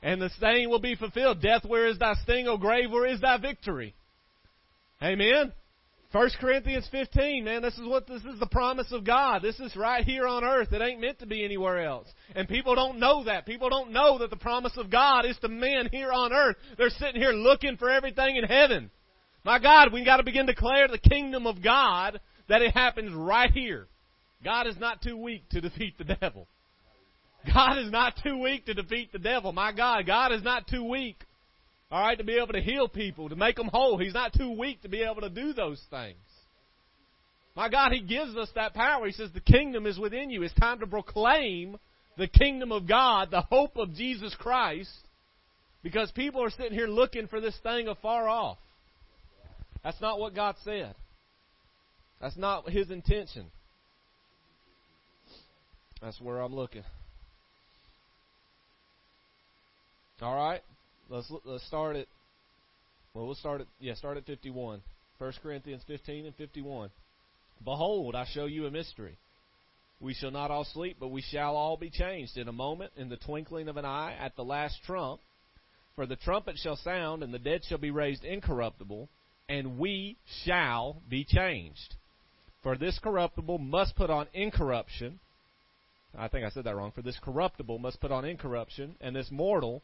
[0.03, 1.41] And the saying will be fulfilled.
[1.41, 2.47] Death, where is thy sting?
[2.47, 3.95] O grave, where is thy victory?
[5.01, 5.51] Amen.
[6.13, 9.41] 1 Corinthians 15, man, this is what this is the promise of God.
[9.41, 10.71] This is right here on earth.
[10.71, 12.07] It ain't meant to be anywhere else.
[12.35, 13.47] And people don't know that.
[13.47, 16.55] People don't know that the promise of God is to men here on earth.
[16.77, 18.91] They're sitting here looking for everything in heaven.
[19.43, 23.11] My God, we got to begin to declare the kingdom of God that it happens
[23.15, 23.87] right here.
[24.43, 26.47] God is not too weak to defeat the devil.
[27.51, 29.51] God is not too weak to defeat the devil.
[29.51, 31.17] My God, God is not too weak.
[31.93, 33.99] All right, to be able to heal people, to make them whole.
[33.99, 36.17] He's not too weak to be able to do those things.
[37.55, 39.05] My God, He gives us that power.
[39.05, 40.41] He says, The kingdom is within you.
[40.41, 41.77] It's time to proclaim
[42.17, 44.89] the kingdom of God, the hope of Jesus Christ,
[45.83, 48.57] because people are sitting here looking for this thing afar off.
[49.83, 50.95] That's not what God said.
[52.19, 53.45] That's not His intention.
[56.01, 56.85] That's where I'm looking.
[60.23, 60.63] All right,
[61.09, 62.07] let's let's start at
[63.13, 64.81] well, we'll start at yeah, start at 51.
[65.19, 66.89] 1 Corinthians 15 and 51.
[67.63, 69.17] Behold, I show you a mystery.
[70.01, 73.07] We shall not all sleep, but we shall all be changed in a moment, in
[73.07, 75.21] the twinkling of an eye, at the last trump.
[75.95, 79.07] For the trumpet shall sound, and the dead shall be raised incorruptible,
[79.47, 81.95] and we shall be changed.
[82.63, 85.19] For this corruptible must put on incorruption.
[86.17, 86.91] I think I said that wrong.
[86.91, 89.83] For this corruptible must put on incorruption, and this mortal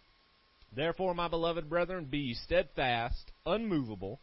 [0.73, 4.19] Therefore, my beloved brethren, be ye steadfast, unmovable,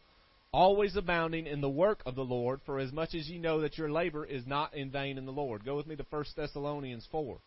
[0.51, 3.77] always abounding in the work of the Lord, for as much as ye know that
[3.77, 5.63] your labor is not in vain in the Lord.
[5.63, 7.37] Go with me to 1 Thessalonians 4.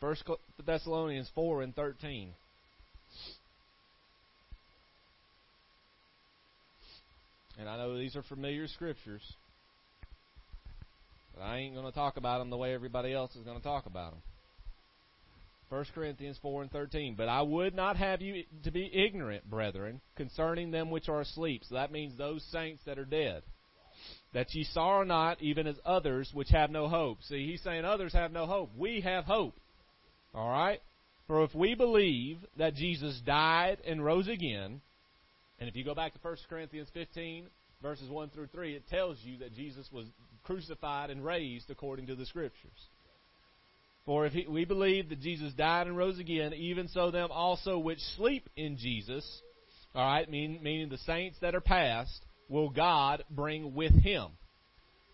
[0.00, 0.24] First
[0.64, 2.34] Thessalonians 4 and 13.
[7.58, 9.22] And I know these are familiar scriptures.
[11.34, 13.62] But I ain't going to talk about them the way everybody else is going to
[13.62, 14.22] talk about them.
[15.70, 17.14] 1 Corinthians 4 and 13.
[17.16, 21.62] But I would not have you to be ignorant, brethren, concerning them which are asleep.
[21.66, 23.42] So that means those saints that are dead.
[24.34, 27.22] That ye sorrow not, even as others which have no hope.
[27.22, 28.70] See, he's saying others have no hope.
[28.76, 29.54] We have hope.
[30.34, 30.80] All right?
[31.26, 34.82] For if we believe that Jesus died and rose again,
[35.62, 37.46] and if you go back to 1 Corinthians 15,
[37.80, 40.06] verses 1 through 3, it tells you that Jesus was
[40.42, 42.88] crucified and raised according to the Scriptures.
[44.04, 47.78] For if he, we believe that Jesus died and rose again, even so them also
[47.78, 49.24] which sleep in Jesus,
[49.94, 54.30] all right, mean, meaning the saints that are past, will God bring with him.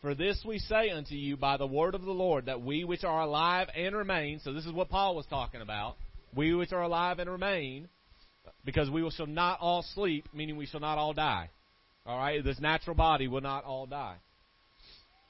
[0.00, 3.04] For this we say unto you by the word of the Lord, that we which
[3.04, 5.96] are alive and remain, so this is what Paul was talking about,
[6.34, 7.90] we which are alive and remain,
[8.68, 11.48] because we shall not all sleep, meaning we shall not all die.
[12.04, 14.16] All right, this natural body will not all die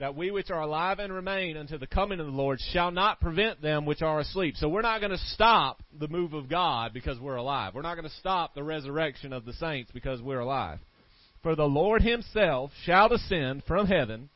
[0.01, 3.21] that we which are alive and remain until the coming of the Lord shall not
[3.21, 4.55] prevent them which are asleep.
[4.57, 7.75] So we're not going to stop the move of God because we're alive.
[7.75, 10.79] We're not going to stop the resurrection of the saints because we're alive.
[11.43, 14.29] For the Lord himself shall descend from heaven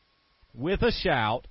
[0.53, 1.47] with a shout,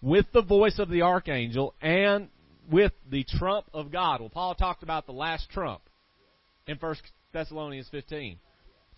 [0.00, 2.28] with the voice of the archangel, and
[2.70, 4.20] with the trump of God.
[4.20, 5.82] Well, Paul talked about the last trump
[6.66, 6.96] in 1
[7.32, 8.38] Thessalonians 15.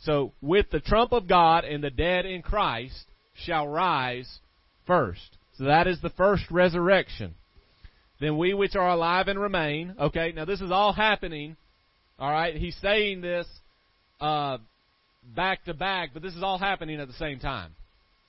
[0.01, 3.05] So, with the trump of God and the dead in Christ
[3.35, 4.39] shall rise
[4.87, 5.37] first.
[5.57, 7.35] So that is the first resurrection.
[8.21, 9.95] Then we which are alive and remain.
[10.01, 11.57] Okay, now this is all happening.
[12.19, 13.47] All right, he's saying this
[14.21, 14.59] uh,
[15.25, 17.75] back to back, but this is all happening at the same time.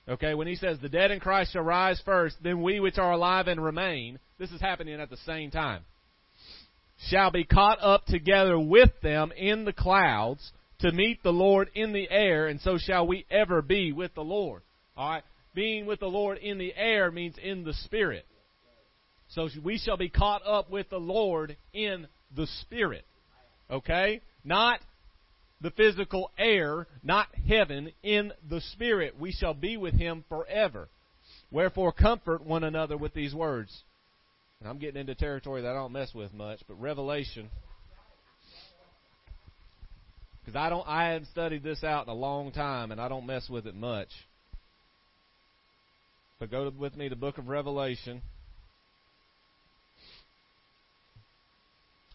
[0.08, 3.12] Okay, when he says the dead in Christ shall rise first, then we which are
[3.12, 5.82] alive and remain, this is happening at the same time,
[7.08, 11.92] shall be caught up together with them in the clouds to meet the Lord in
[11.92, 14.62] the air, and so shall we ever be with the Lord.
[14.96, 15.22] All right,
[15.54, 18.26] being with the Lord in the air means in the Spirit.
[19.28, 23.04] So we shall be caught up with the Lord in the Spirit.
[23.70, 24.20] Okay?
[24.44, 24.80] Not
[25.60, 29.14] the physical air, not heaven, in the Spirit.
[29.18, 30.88] We shall be with Him forever.
[31.50, 33.82] Wherefore, comfort one another with these words.
[34.60, 37.48] And I'm getting into territory that I don't mess with much, but Revelation.
[40.40, 43.26] Because I don't, I haven't studied this out in a long time, and I don't
[43.26, 44.08] mess with it much.
[46.38, 48.22] But go with me to the book of Revelation.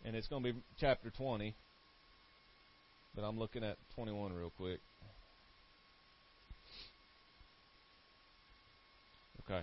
[0.04, 1.56] And it's going to be chapter 20.
[3.16, 4.80] But I'm looking at 21 real quick.
[9.46, 9.62] Okay.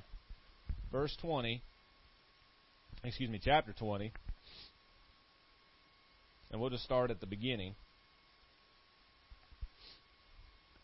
[0.90, 1.62] Verse 20.
[3.04, 4.12] Excuse me, chapter 20.
[6.52, 7.74] And we'll just start at the beginning.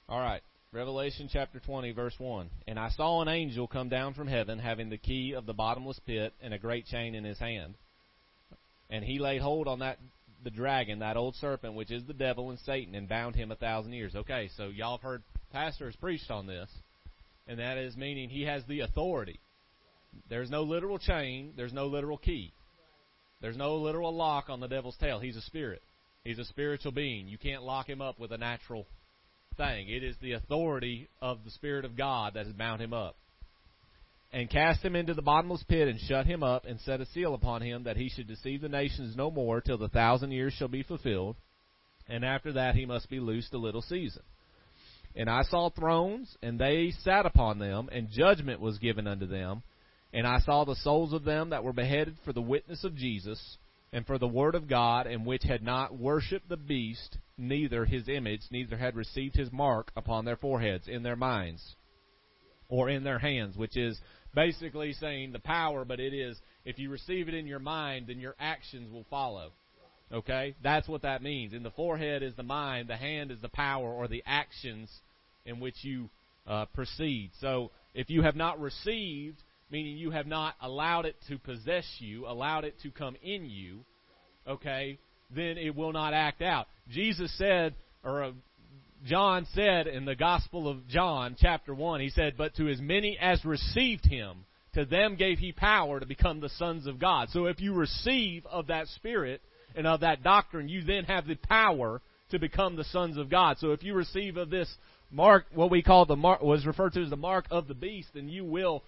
[0.09, 0.43] All right.
[0.73, 2.51] Revelation chapter 20, verse 1.
[2.67, 6.01] And I saw an angel come down from heaven, having the key of the bottomless
[6.07, 7.75] pit and a great chain in his hand.
[8.91, 9.99] And he laid hold on that
[10.43, 13.57] the dragon, that old serpent, which is the devil and Satan, and bound him a
[13.57, 14.15] thousand years.
[14.15, 16.69] Okay, so y'all have heard pastors preached on this,
[17.47, 19.41] and that is meaning he has the authority.
[20.29, 22.53] There's no literal chain, there's no literal key.
[23.41, 25.21] There's no literal lock on the devil's tail.
[25.21, 25.83] He's a spirit.
[26.25, 27.29] He's a spiritual being.
[27.29, 28.87] You can't lock him up with a natural
[29.57, 29.89] thing.
[29.89, 33.17] It is the authority of the Spirit of God that has bound him up.
[34.33, 37.33] And cast him into the bottomless pit, and shut him up, and set a seal
[37.33, 40.69] upon him, that he should deceive the nations no more, till the thousand years shall
[40.69, 41.37] be fulfilled.
[42.09, 44.23] And after that he must be loosed a little season.
[45.17, 49.63] And I saw thrones, and they sat upon them, and judgment was given unto them.
[50.13, 53.59] And I saw the souls of them that were beheaded for the witness of Jesus,
[53.93, 58.09] and for the word of God, and which had not worshipped the beast, neither his
[58.09, 61.75] image, neither had received his mark upon their foreheads, in their minds,
[62.69, 63.99] or in their hands, which is
[64.35, 68.21] basically saying the power, but it is, if you receive it in your mind, then
[68.21, 69.53] your actions will follow.
[70.13, 70.55] Okay?
[70.63, 71.53] That's what that means.
[71.53, 74.91] In the forehead is the mind, the hand is the power, or the actions
[75.45, 76.11] in which you
[76.47, 77.31] uh, proceed.
[77.41, 82.27] So, if you have not received, meaning you have not allowed it to possess you,
[82.27, 83.85] allowed it to come in you,
[84.47, 84.99] okay,
[85.35, 86.67] then it will not act out.
[86.89, 88.31] Jesus said, or uh,
[89.07, 93.19] John said in the Gospel of John, chapter 1, he said, But to as many
[93.21, 97.29] as received him, to them gave he power to become the sons of God.
[97.31, 99.41] So if you receive of that Spirit
[99.75, 102.01] and of that doctrine, you then have the power
[102.31, 103.59] to become the sons of God.
[103.59, 104.73] So if you receive of this
[105.11, 108.09] mark, what we call the mark, was referred to as the mark of the beast,
[108.15, 108.83] then you will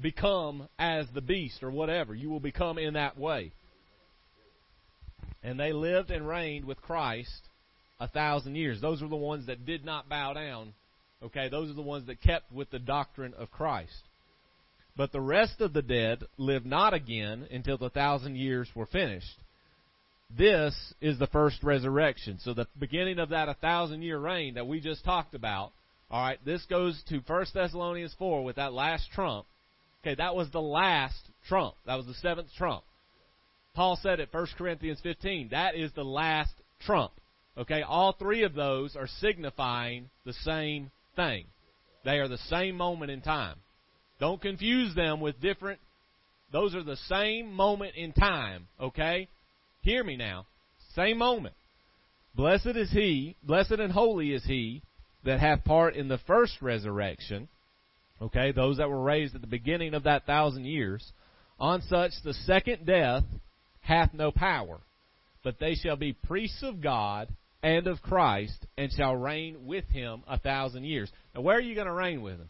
[0.00, 2.14] become as the beast or whatever.
[2.14, 3.52] You will become in that way.
[5.42, 7.48] And they lived and reigned with Christ
[8.00, 8.80] a thousand years.
[8.80, 10.74] Those are the ones that did not bow down.
[11.22, 14.02] Okay, those are the ones that kept with the doctrine of Christ.
[14.96, 19.36] But the rest of the dead lived not again until the thousand years were finished.
[20.36, 22.38] This is the first resurrection.
[22.40, 25.72] So the beginning of that a thousand year reign that we just talked about,
[26.10, 29.46] alright, this goes to 1 Thessalonians 4 with that last trump.
[30.02, 31.74] Okay, that was the last trump.
[31.86, 32.82] That was the seventh trump.
[33.74, 36.52] Paul said at 1 Corinthians 15, that is the last
[36.84, 37.12] trump.
[37.56, 41.44] Okay, all three of those are signifying the same thing.
[42.04, 43.56] They are the same moment in time.
[44.18, 45.80] Don't confuse them with different,
[46.52, 49.28] those are the same moment in time, okay?
[49.82, 50.46] Hear me now.
[50.94, 51.54] Same moment.
[52.34, 54.82] Blessed is he, blessed and holy is he
[55.24, 57.48] that hath part in the first resurrection.
[58.22, 61.04] Okay, those that were raised at the beginning of that thousand years.
[61.58, 63.24] On such the second death
[63.80, 64.80] hath no power,
[65.42, 67.28] but they shall be priests of God
[67.64, 71.10] and of Christ, and shall reign with him a thousand years.
[71.34, 72.48] Now, where are you going to reign with him?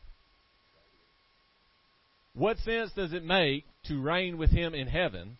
[2.34, 5.36] What sense does it make to reign with him in heaven?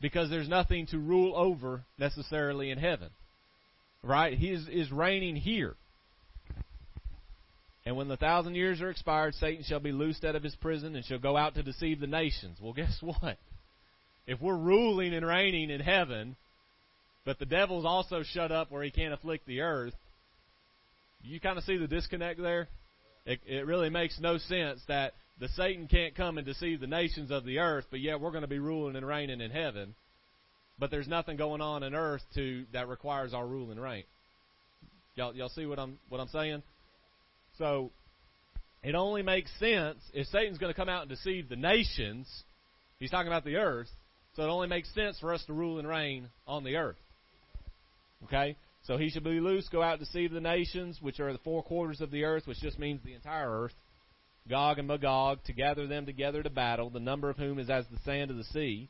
[0.00, 3.10] Because there's nothing to rule over necessarily in heaven.
[4.04, 4.38] Right?
[4.38, 5.74] He is, is reigning here.
[7.84, 10.94] And when the thousand years are expired, Satan shall be loosed out of his prison
[10.94, 12.58] and shall go out to deceive the nations.
[12.60, 13.38] Well, guess what?
[14.26, 16.36] If we're ruling and reigning in heaven,
[17.24, 19.94] but the devil's also shut up where he can't afflict the earth,
[21.24, 22.68] you kind of see the disconnect there?
[23.26, 27.30] It, it really makes no sense that the Satan can't come and deceive the nations
[27.30, 29.94] of the earth, but yet we're going to be ruling and reigning in heaven.
[30.78, 34.04] But there's nothing going on in earth to that requires our rule and reign.
[35.14, 36.62] Y'all, y'all see what I'm what I'm saying?
[37.62, 37.92] So
[38.82, 42.28] it only makes sense if Satan's going to come out and deceive the nations.
[42.98, 43.86] He's talking about the earth.
[44.34, 46.96] So it only makes sense for us to rule and reign on the earth.
[48.24, 48.56] Okay?
[48.82, 51.62] So he should be loose, go out to deceive the nations, which are the four
[51.62, 53.74] quarters of the earth, which just means the entire earth.
[54.50, 57.84] Gog and Magog, to gather them together to battle, the number of whom is as
[57.92, 58.88] the sand of the sea.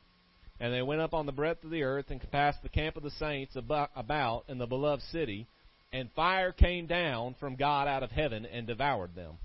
[0.59, 3.03] And they went up on the breadth of the earth and compassed the camp of
[3.03, 5.45] the saints about in the beloved city.
[5.93, 9.35] And fire came down from God out of heaven and devoured them.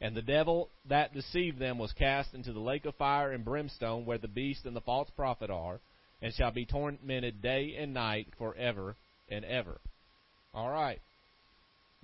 [0.00, 4.04] And the devil that deceived them was cast into the lake of fire and brimstone,
[4.04, 5.80] where the beast and the false prophet are,
[6.20, 8.96] and shall be tormented day and night forever
[9.30, 9.78] and ever.
[10.54, 11.00] All right.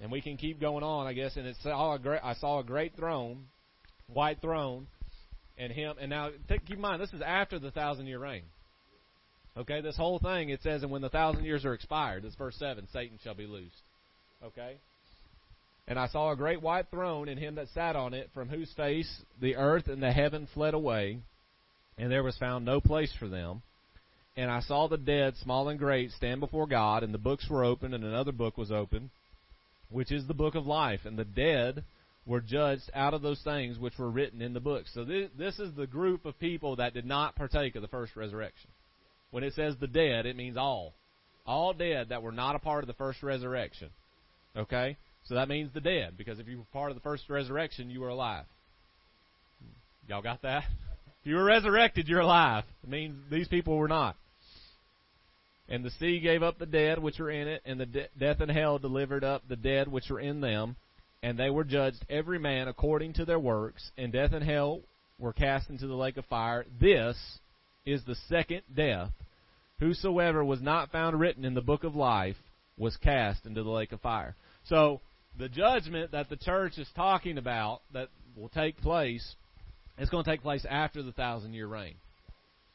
[0.00, 1.36] And we can keep going on, I guess.
[1.36, 3.46] And it's all a great, I saw a great throne,
[4.06, 4.86] white throne,
[5.56, 5.96] and him.
[6.00, 8.44] And now, keep in mind, this is after the thousand year reign.
[9.58, 12.54] Okay, this whole thing, it says, and when the thousand years are expired, this verse
[12.60, 13.82] 7, Satan shall be loosed.
[14.44, 14.76] Okay?
[15.88, 18.72] And I saw a great white throne, and him that sat on it, from whose
[18.76, 21.18] face the earth and the heaven fled away,
[21.96, 23.62] and there was found no place for them.
[24.36, 27.64] And I saw the dead, small and great, stand before God, and the books were
[27.64, 29.10] opened, and another book was opened,
[29.90, 31.82] which is the book of life, and the dead
[32.24, 34.84] were judged out of those things which were written in the book.
[34.92, 38.14] So this, this is the group of people that did not partake of the first
[38.14, 38.70] resurrection.
[39.30, 40.94] When it says the dead, it means all.
[41.46, 43.90] All dead that were not a part of the first resurrection.
[44.56, 44.96] Okay?
[45.24, 48.00] So that means the dead, because if you were part of the first resurrection, you
[48.00, 48.44] were alive.
[50.08, 50.64] Y'all got that?
[51.20, 52.64] If you were resurrected, you're alive.
[52.82, 54.16] It means these people were not.
[55.68, 58.40] And the sea gave up the dead which were in it, and the de- death
[58.40, 60.76] and hell delivered up the dead which were in them,
[61.22, 64.80] and they were judged every man according to their works, and death and hell
[65.18, 66.64] were cast into the lake of fire.
[66.80, 67.18] This
[67.88, 69.10] is the second death.
[69.80, 72.36] Whosoever was not found written in the book of life
[72.76, 74.34] was cast into the lake of fire.
[74.64, 75.00] So,
[75.38, 79.36] the judgment that the church is talking about that will take place
[79.98, 81.94] is going to take place after the thousand year reign.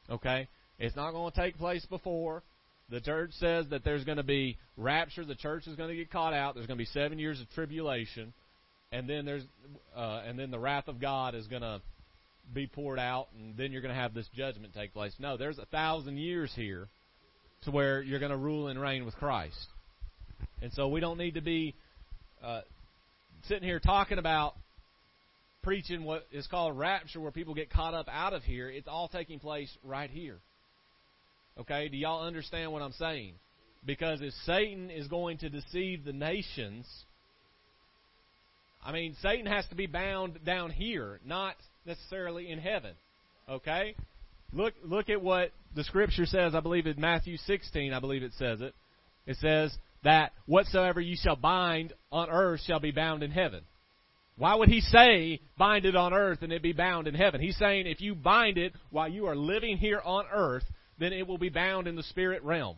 [0.10, 0.48] Okay?
[0.80, 2.42] It's not going to take place before.
[2.90, 5.26] The church says that there's going to be rapture.
[5.26, 6.56] The church is going to get caught out.
[6.56, 8.34] There's going to be seven years of tribulation,
[8.92, 9.44] and then there's,
[9.96, 11.82] uh, and then the wrath of God is going to
[12.54, 15.14] be poured out, and then you're going to have this judgment take place.
[15.20, 16.88] No, there's a thousand years here,
[17.64, 19.68] to where you're going to rule and reign with Christ,
[20.62, 21.76] and so we don't need to be
[22.44, 22.62] uh,
[23.48, 24.56] sitting here talking about
[25.62, 28.70] preaching what is called rapture, where people get caught up out of here.
[28.70, 30.38] It's all taking place right here.
[31.58, 33.34] Okay, do y'all understand what I'm saying?
[33.86, 36.86] Because if Satan is going to deceive the nations,
[38.84, 41.56] I mean, Satan has to be bound down here, not
[41.86, 42.94] necessarily in heaven.
[43.50, 43.96] Okay?
[44.52, 48.34] Look look at what the scripture says, I believe in Matthew 16, I believe it
[48.38, 48.74] says it.
[49.26, 53.64] It says that whatsoever you shall bind on earth shall be bound in heaven.
[54.38, 57.40] Why would he say bind it on earth and it be bound in heaven?
[57.40, 60.64] He's saying if you bind it while you are living here on earth,
[61.00, 62.78] then it will be bound in the spirit realm.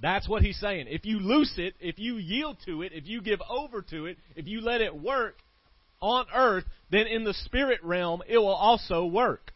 [0.00, 0.86] That's what he's saying.
[0.88, 4.18] If you loose it, if you yield to it, if you give over to it,
[4.34, 5.36] if you let it work
[6.04, 9.52] on earth, then in the spirit realm it will also work.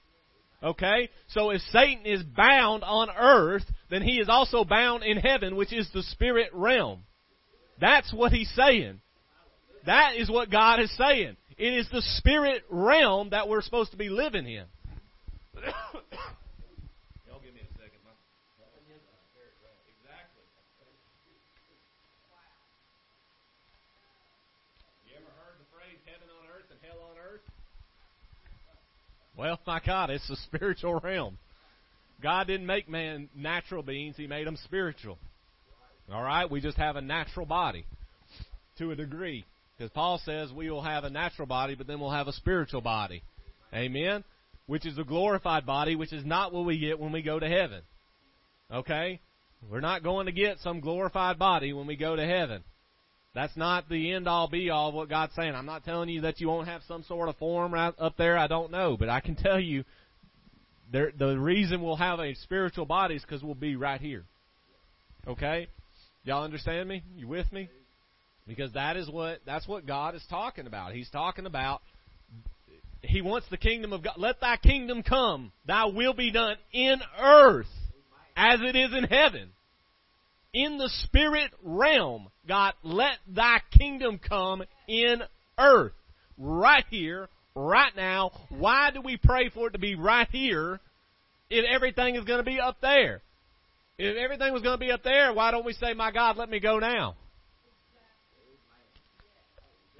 [0.62, 1.08] Okay?
[1.28, 5.72] So if Satan is bound on earth, then he is also bound in heaven, which
[5.72, 7.04] is the spirit realm.
[7.80, 9.00] That's what he's saying.
[9.86, 11.36] That is what God is saying.
[11.56, 14.64] It is the spirit realm that we're supposed to be living in.
[29.38, 31.38] Well, my God, it's a spiritual realm.
[32.20, 35.18] God didn't make man natural beings, He made them spiritual.
[36.12, 36.50] All right?
[36.50, 37.86] We just have a natural body
[38.78, 39.44] to a degree.
[39.76, 42.80] Because Paul says we will have a natural body, but then we'll have a spiritual
[42.80, 43.22] body.
[43.72, 44.24] Amen?
[44.66, 47.48] Which is a glorified body, which is not what we get when we go to
[47.48, 47.82] heaven.
[48.72, 49.20] Okay?
[49.70, 52.64] We're not going to get some glorified body when we go to heaven.
[53.34, 55.54] That's not the end all be all of what God's saying.
[55.54, 58.38] I'm not telling you that you won't have some sort of form right up there.
[58.38, 59.84] I don't know, but I can tell you
[60.90, 64.24] there, the reason we'll have a spiritual body is because we'll be right here.
[65.26, 65.68] Okay,
[66.24, 67.02] y'all understand me?
[67.16, 67.68] You with me?
[68.46, 70.94] Because that is what that's what God is talking about.
[70.94, 71.82] He's talking about
[73.02, 74.14] He wants the kingdom of God.
[74.16, 75.52] Let Thy kingdom come.
[75.66, 77.66] Thy will be done in earth
[78.34, 79.50] as it is in heaven
[80.58, 82.28] in the spirit realm.
[82.48, 85.22] God, let thy kingdom come in
[85.56, 85.92] earth.
[86.36, 88.32] Right here, right now.
[88.48, 90.80] Why do we pray for it to be right here
[91.48, 93.22] if everything is going to be up there?
[93.98, 96.50] If everything was going to be up there, why don't we say, My God, let
[96.50, 97.14] me go now?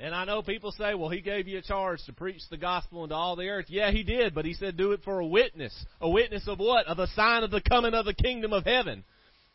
[0.00, 3.02] And I know people say, well, he gave you a charge to preach the gospel
[3.02, 3.66] into all the earth.
[3.68, 5.74] Yeah, he did, but he said do it for a witness.
[6.00, 6.86] A witness of what?
[6.86, 9.02] Of a sign of the coming of the kingdom of heaven.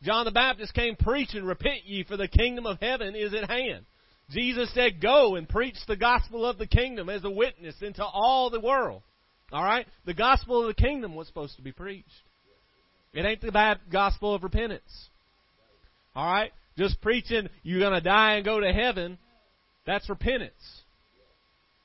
[0.03, 3.85] John the Baptist came preaching, Repent ye, for the kingdom of heaven is at hand.
[4.29, 8.49] Jesus said, Go and preach the gospel of the kingdom as a witness into all
[8.49, 9.01] the world.
[9.51, 9.85] All right?
[10.05, 12.07] The gospel of the kingdom was supposed to be preached.
[13.13, 15.09] It ain't the bad gospel of repentance.
[16.15, 16.51] All right?
[16.77, 19.17] Just preaching you're going to die and go to heaven,
[19.85, 20.81] that's repentance.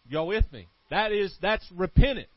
[0.08, 0.66] Y'all with me?
[0.90, 2.28] That is that's repentance.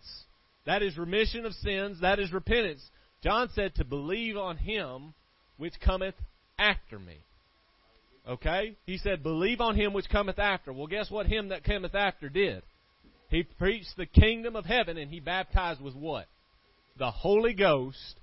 [0.65, 2.83] That is remission of sins, that is repentance.
[3.23, 5.13] John said to believe on him
[5.61, 6.15] which cometh
[6.57, 7.17] after me.
[8.27, 8.75] Okay?
[8.87, 10.73] He said, Believe on him which cometh after.
[10.73, 12.63] Well, guess what him that cometh after did?
[13.29, 16.25] He preached the kingdom of heaven and he baptized with what?
[16.97, 18.15] The Holy Ghost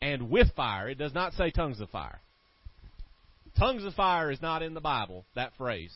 [0.00, 0.88] and with fire.
[0.88, 2.18] It does not say tongues of fire.
[3.58, 5.94] Tongues of fire is not in the Bible, that phrase.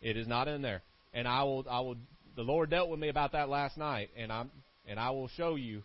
[0.00, 0.80] It is not in there.
[1.12, 1.96] And I will I will
[2.34, 4.50] the Lord dealt with me about that last night and I'm
[4.88, 5.82] and I will show you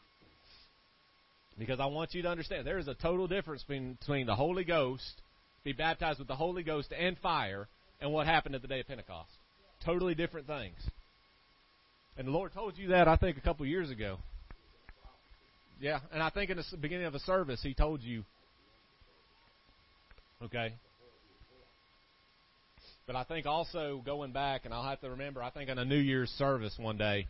[1.60, 4.64] because I want you to understand there is a total difference between, between the Holy
[4.64, 5.22] Ghost
[5.64, 7.68] be baptized with the Holy Ghost and fire,
[8.01, 9.30] and what happened at the day of Pentecost.
[9.86, 10.78] Totally different things.
[12.18, 14.18] And the Lord told you that, I think, a couple years ago.
[15.82, 18.24] Yeah, and I think in the beginning of a service, He told you.
[20.41, 20.74] Okay.
[23.05, 25.86] But I think also going back, and I'll have to remember, I think in a
[25.86, 27.28] New Year's service one day,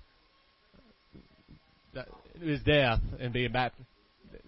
[2.39, 3.87] his death and being baptized,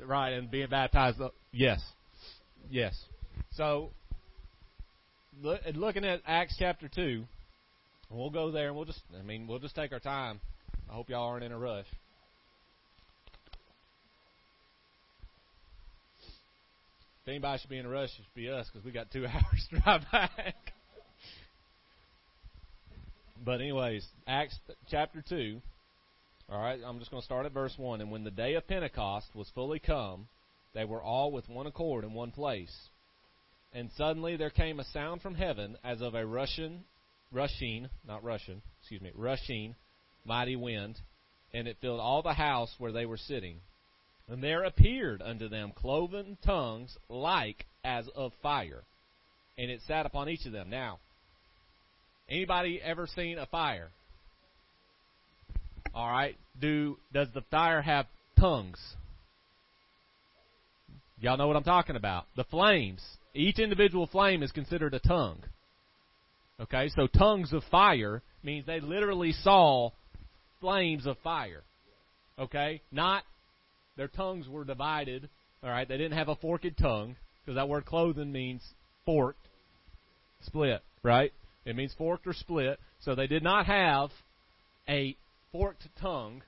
[0.06, 1.20] right, and being baptized.
[1.22, 1.82] Uh, yes,
[2.70, 2.98] yes.
[3.54, 3.92] So,
[5.42, 7.26] look, looking at Acts chapter two,
[8.10, 10.40] we'll go there and we'll just, I mean, we'll just take our time.
[10.90, 11.86] I hope y'all aren't in a rush.
[17.24, 19.26] If anybody should be in a rush, it should be us because we got two
[19.28, 20.56] hours to drive back.
[23.44, 24.58] but anyways, Acts
[24.90, 25.62] chapter two.
[26.52, 28.02] All right, I'm just going to start at verse 1.
[28.02, 30.28] And when the day of Pentecost was fully come,
[30.74, 32.76] they were all with one accord in one place.
[33.74, 36.84] And suddenly there came a sound from heaven as of a Russian,
[37.32, 39.76] rushing, not Russian, excuse me, rushing,
[40.26, 41.00] mighty wind,
[41.54, 43.62] and it filled all the house where they were sitting.
[44.28, 48.84] And there appeared unto them cloven tongues like as of fire,
[49.58, 50.70] and it sat upon each of them.
[50.70, 51.00] Now,
[52.28, 53.92] anybody ever seen a fire?
[55.94, 56.38] All right.
[56.60, 58.06] Do does the fire have
[58.40, 58.80] tongues?
[61.20, 62.26] Y'all know what I'm talking about.
[62.36, 63.02] The flames.
[63.34, 65.38] Each individual flame is considered a tongue.
[66.60, 69.92] Okay, so tongues of fire means they literally saw
[70.60, 71.64] flames of fire.
[72.40, 73.24] Okay, not
[73.98, 75.30] their tongues were divided.
[75.64, 78.64] All right, they didn't have a forked tongue because that word cloven means
[79.06, 79.48] forked,
[80.42, 80.82] split.
[81.04, 81.34] Right,
[81.66, 82.80] it means forked or split.
[83.02, 84.10] So they did not have
[84.88, 85.16] a
[85.52, 86.44] forked tongue.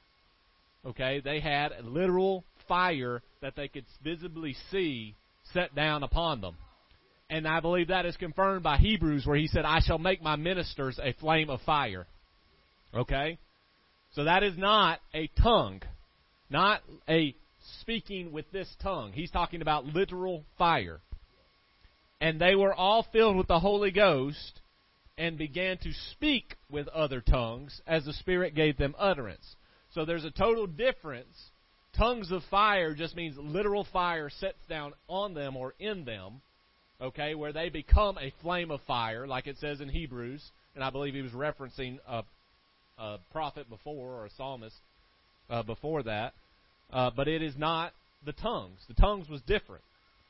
[0.86, 5.16] Okay, they had a literal fire that they could visibly see
[5.54, 6.56] set down upon them.
[7.30, 10.36] And I believe that is confirmed by Hebrews where he said, I shall make my
[10.36, 12.06] ministers a flame of fire.
[12.94, 13.38] Okay?
[14.14, 15.82] So that is not a tongue.
[16.50, 17.36] Not a
[17.82, 19.14] speaking with this tongue.
[19.14, 21.00] He's talking about literal fire.
[22.22, 24.62] And they were all filled with the Holy Ghost
[25.18, 29.56] and began to speak with other tongues as the Spirit gave them utterance.
[29.94, 31.52] So there's a total difference.
[31.96, 36.42] Tongues of fire just means literal fire sets down on them or in them,
[37.00, 40.44] okay, where they become a flame of fire, like it says in Hebrews,
[40.74, 42.24] and I believe he was referencing a,
[42.98, 44.76] a prophet before or a psalmist
[45.50, 46.34] uh, before that.
[46.92, 47.94] Uh, but it is not
[48.26, 48.80] the tongues.
[48.88, 49.84] The tongues was different.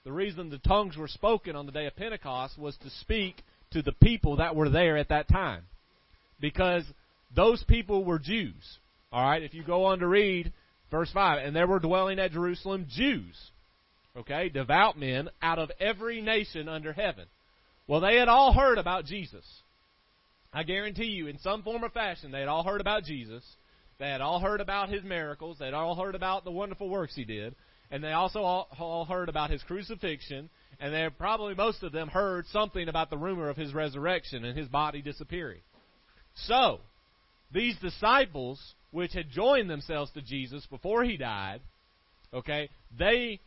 [0.03, 3.35] The reason the tongues were spoken on the day of Pentecost was to speak
[3.73, 5.63] to the people that were there at that time.
[6.39, 6.83] Because
[7.35, 8.79] those people were Jews.
[9.11, 10.51] Alright, if you go on to read
[10.89, 13.35] verse 5, and there were dwelling at Jerusalem Jews.
[14.15, 17.25] Okay, devout men out of every nation under heaven.
[17.87, 19.45] Well, they had all heard about Jesus.
[20.53, 23.43] I guarantee you, in some form or fashion, they had all heard about Jesus.
[23.99, 25.57] They had all heard about his miracles.
[25.59, 27.55] They had all heard about the wonderful works he did.
[27.89, 30.49] And they also all, all heard about his crucifixion
[30.83, 34.57] and they probably most of them heard something about the rumor of his resurrection and
[34.57, 35.61] his body disappearing.
[36.35, 36.81] So,
[37.53, 38.59] these disciples,
[38.91, 41.61] which had joined themselves to Jesus before he died,
[42.33, 42.69] okay,
[42.99, 43.39] they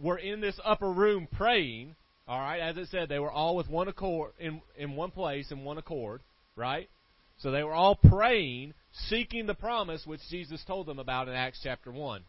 [0.00, 1.94] were in this upper room praying.
[2.26, 5.52] All right, as it said, they were all with one accord in in one place
[5.52, 6.22] in one accord,
[6.56, 6.90] right?
[7.38, 8.74] So they were all praying,
[9.06, 12.24] seeking the promise which Jesus told them about in Acts chapter one.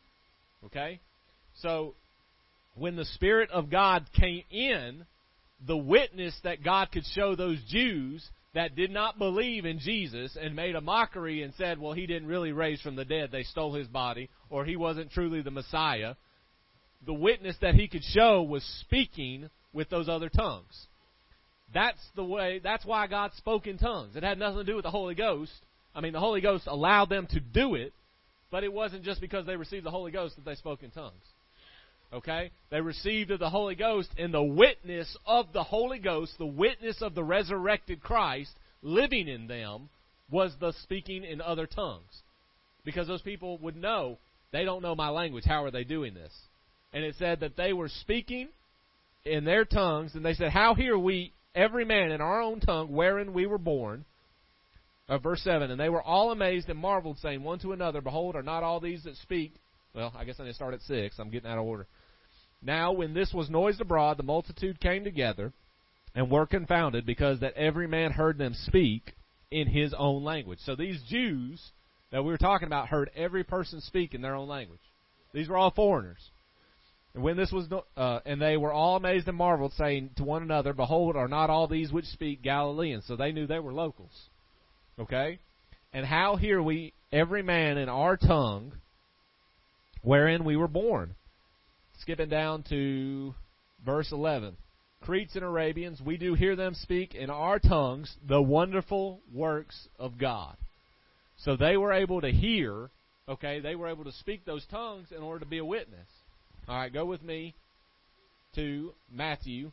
[0.68, 1.00] Okay,
[1.64, 1.96] so
[2.80, 5.06] when the Spirit of God came in,
[5.66, 10.56] the witness that God could show those Jews that did not believe in Jesus and
[10.56, 13.74] made a mockery and said, well, he didn't really raise from the dead, they stole
[13.74, 16.16] his body, or he wasn't truly the Messiah,
[17.06, 20.88] the witness that he could show was speaking with those other tongues.
[21.74, 24.16] That's the way, that's why God spoke in tongues.
[24.16, 25.54] It had nothing to do with the Holy Ghost.
[25.94, 27.94] I mean, the Holy Ghost allowed them to do it,
[28.50, 31.14] but it wasn't just because they received the Holy Ghost that they spoke in tongues.
[32.12, 32.51] Okay?
[32.72, 37.01] They received of the Holy Ghost, and the witness of the Holy Ghost, the witness
[37.01, 38.51] of the resurrected Christ
[38.82, 39.89] living in them,
[40.32, 42.22] was the speaking in other tongues.
[42.86, 44.18] Because those people would know,
[44.51, 45.43] they don't know my language.
[45.45, 46.34] How are they doing this?
[46.93, 48.49] And it said that they were speaking
[49.26, 52.91] in their tongues, and they said, How hear we every man in our own tongue
[52.91, 54.05] wherein we were born?
[55.07, 58.36] Uh, verse 7 And they were all amazed and marveled, saying one to another, Behold,
[58.36, 59.53] are not all these that speak?
[59.93, 61.16] Well, I guess I need to start at 6.
[61.20, 61.88] I'm getting out of order.
[62.62, 65.53] Now, when this was noised abroad, the multitude came together
[66.14, 69.14] and were confounded because that every man heard them speak
[69.51, 70.60] in his own language.
[70.66, 71.72] So these Jews
[72.12, 74.80] that we were talking about heard every person speak in their own language.
[75.34, 76.32] These were all foreigners.
[77.14, 80.43] And when this was, uh, and they were all amazed and marveled, saying to one
[80.43, 83.05] another, Behold, are not all these which speak Galileans?
[83.07, 84.30] So they knew they were locals.
[84.99, 85.39] Okay?
[85.91, 88.74] And how hear we every man in our tongue
[90.01, 91.16] wherein we were born?
[92.02, 93.34] Skipping down to
[93.86, 94.56] verse 11.
[95.02, 100.18] Cretes and Arabians, we do hear them speak in our tongues the wonderful works of
[100.18, 100.56] God.
[101.38, 102.89] So they were able to hear,
[103.28, 106.08] okay, they were able to speak those tongues in order to be a witness.
[106.68, 107.56] All right, go with me
[108.56, 109.72] to Matthew.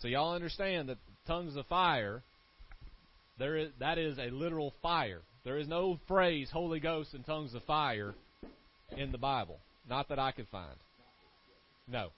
[0.00, 2.22] So y'all understand that tongues of fire,
[3.38, 5.22] there is, that is a literal fire.
[5.48, 8.12] There is no phrase Holy Ghost and tongues of fire
[8.94, 9.58] in the Bible.
[9.88, 10.76] Not that I could find.
[11.90, 12.10] No.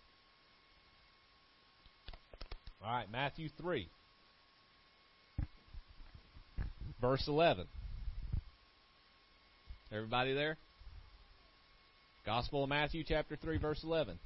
[2.85, 3.89] All right, Matthew 3,
[7.01, 7.67] verse 11.
[9.93, 10.57] Everybody there?
[12.27, 14.19] Gospel of Matthew, chapter 3, verse 11.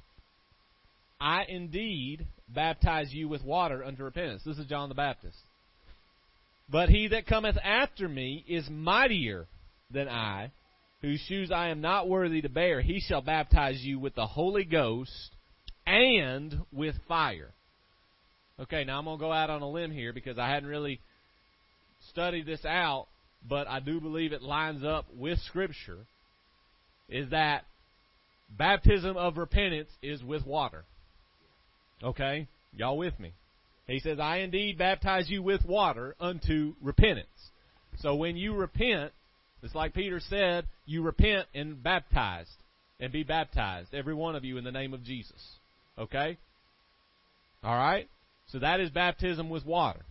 [1.21, 4.41] I indeed baptize you with water unto repentance.
[4.43, 5.37] This is John the Baptist.
[6.69, 9.47] But he that cometh after me is mightier
[9.91, 10.51] than I,
[11.01, 12.81] whose shoes I am not worthy to bear.
[12.81, 15.31] He shall baptize you with the Holy Ghost
[15.85, 17.51] and with fire.
[18.59, 20.99] Okay, now I'm going to go out on a limb here because I hadn't really
[22.09, 23.07] studied this out
[23.47, 25.99] but I do believe it lines up with Scripture,
[27.09, 27.65] is that
[28.57, 30.83] baptism of repentance is with water.
[32.03, 32.47] Okay?
[32.75, 33.33] Y'all with me?
[33.87, 37.27] He says, I indeed baptize you with water unto repentance.
[37.99, 39.11] So when you repent,
[39.61, 42.49] it's like Peter said, you repent and baptized
[42.99, 45.41] and be baptized, every one of you in the name of Jesus.
[45.97, 46.37] Okay?
[47.63, 48.07] Alright?
[48.47, 50.01] So that is baptism with water.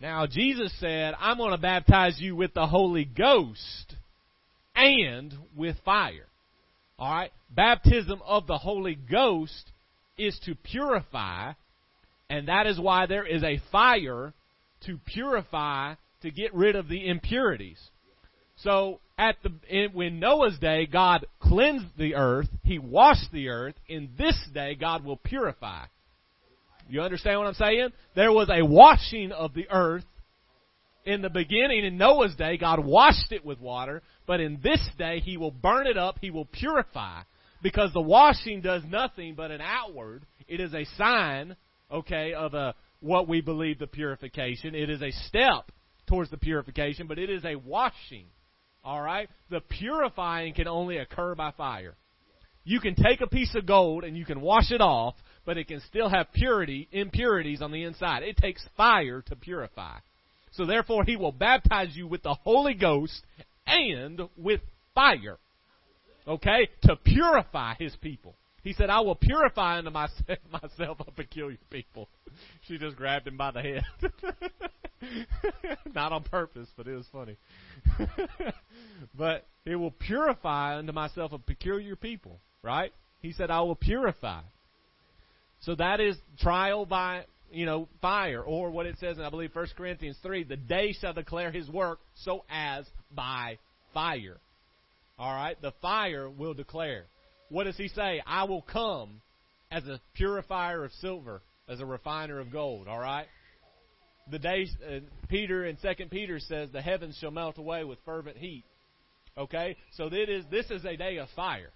[0.00, 3.94] Now, Jesus said, I'm going to baptize you with the Holy Ghost
[4.74, 6.26] and with fire.
[6.98, 7.32] Alright?
[7.54, 9.70] Baptism of the Holy Ghost
[10.16, 11.52] is to purify,
[12.30, 14.32] and that is why there is a fire
[14.86, 17.78] to purify, to get rid of the impurities.
[18.58, 23.74] So, at the, in, when Noah's day, God cleansed the earth, He washed the earth.
[23.88, 25.86] In this day, God will purify.
[26.88, 27.88] You understand what I'm saying?
[28.14, 30.04] There was a washing of the earth
[31.04, 32.56] in the beginning in Noah's day.
[32.56, 36.18] God washed it with water, but in this day He will burn it up.
[36.20, 37.22] He will purify
[37.62, 40.24] because the washing does nothing but an outward.
[40.46, 41.56] It is a sign,
[41.90, 44.74] okay, of a what we believe the purification.
[44.74, 45.72] It is a step
[46.06, 48.26] towards the purification, but it is a washing.
[48.84, 49.28] All right?
[49.50, 51.94] The purifying can only occur by fire.
[52.64, 55.14] You can take a piece of gold and you can wash it off,
[55.44, 58.22] but it can still have purity, impurities on the inside.
[58.22, 59.98] It takes fire to purify.
[60.52, 63.22] So therefore, he will baptize you with the Holy Ghost
[63.66, 64.60] and with
[64.94, 65.38] fire.
[66.26, 66.68] Okay?
[66.82, 68.34] To purify his people.
[68.62, 72.08] He said, I will purify unto myself, myself a peculiar people.
[72.68, 73.82] She just grabbed him by the head.
[75.94, 77.36] Not on purpose, but it was funny.
[79.18, 82.92] but it will purify unto myself a peculiar people, right?
[83.20, 84.42] He said, I will purify.
[85.62, 89.54] So that is trial by, you know, fire, or what it says in, I believe,
[89.54, 93.58] 1 Corinthians 3, the day shall declare his work so as by
[93.92, 94.38] fire.
[95.18, 95.60] Alright?
[95.60, 97.04] The fire will declare.
[97.50, 98.22] What does he say?
[98.26, 99.20] I will come
[99.70, 102.88] as a purifier of silver, as a refiner of gold.
[102.88, 103.26] Alright?
[104.30, 108.36] The day, uh, Peter in Second Peter says, the heavens shall melt away with fervent
[108.36, 108.64] heat.
[109.36, 109.76] Okay?
[109.96, 111.70] So this is, this is a day of fire.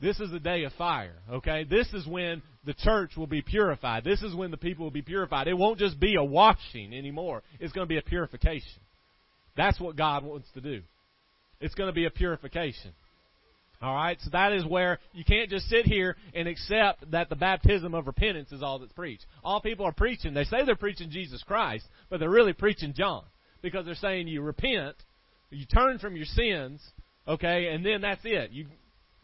[0.00, 1.64] This is a day of fire, okay?
[1.64, 4.04] This is when the church will be purified.
[4.04, 5.48] This is when the people will be purified.
[5.48, 7.42] It won't just be a washing anymore.
[7.58, 8.80] It's going to be a purification.
[9.56, 10.82] That's what God wants to do.
[11.60, 12.92] It's going to be a purification.
[13.80, 17.94] Alright, so that is where you can't just sit here and accept that the baptism
[17.94, 19.24] of repentance is all that's preached.
[19.44, 23.22] All people are preaching, they say they're preaching Jesus Christ, but they're really preaching John.
[23.62, 24.96] Because they're saying you repent,
[25.50, 26.80] you turn from your sins,
[27.26, 28.50] okay, and then that's it.
[28.50, 28.66] You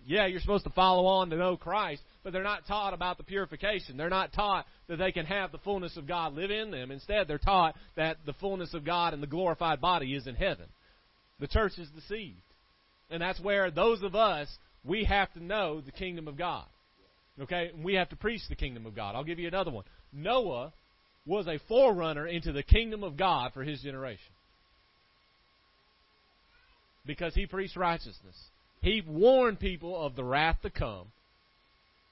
[0.07, 3.25] yeah, you're supposed to follow on to know Christ, but they're not taught about the
[3.25, 3.97] purification.
[3.97, 6.91] They're not taught that they can have the fullness of God live in them.
[6.91, 10.67] Instead, they're taught that the fullness of God and the glorified body is in heaven.
[11.41, 12.43] The church is deceived.
[13.11, 14.49] And that's where those of us,
[14.85, 16.67] we have to know the kingdom of God.
[17.41, 17.71] Okay?
[17.83, 19.15] We have to preach the kingdom of God.
[19.15, 19.85] I'll give you another one.
[20.13, 20.73] Noah
[21.27, 24.33] was a forerunner into the kingdom of God for his generation.
[27.07, 28.37] Because he preached righteousness.
[28.81, 31.07] He warned people of the wrath to come.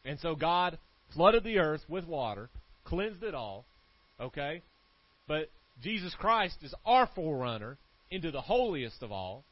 [0.04, 0.78] And so God
[1.14, 2.48] flooded the earth with water,
[2.84, 3.64] cleansed it all.
[4.20, 4.62] Okay?
[5.28, 5.50] But
[5.82, 7.76] Jesus Christ is our forerunner
[8.10, 9.44] into the holiest of all.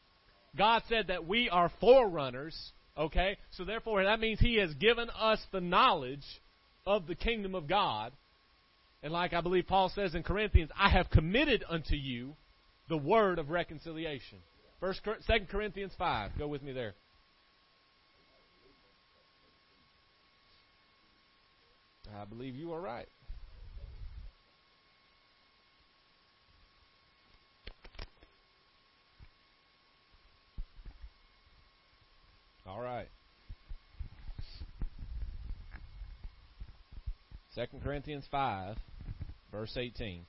[0.57, 2.57] God said that we are forerunners,
[2.97, 3.37] okay?
[3.53, 6.25] So therefore, that means He has given us the knowledge
[6.87, 8.13] of the kingdom of God.
[9.03, 12.35] And like I believe Paul says in Corinthians, I have committed unto you
[12.89, 14.39] the word of reconciliation.
[14.81, 16.33] First, Second Corinthians 5.
[16.39, 16.95] Go with me there.
[22.19, 23.09] I believe you are right.
[32.71, 33.09] All right.
[37.57, 38.77] 2 Corinthians 5,
[39.51, 40.25] verse 18.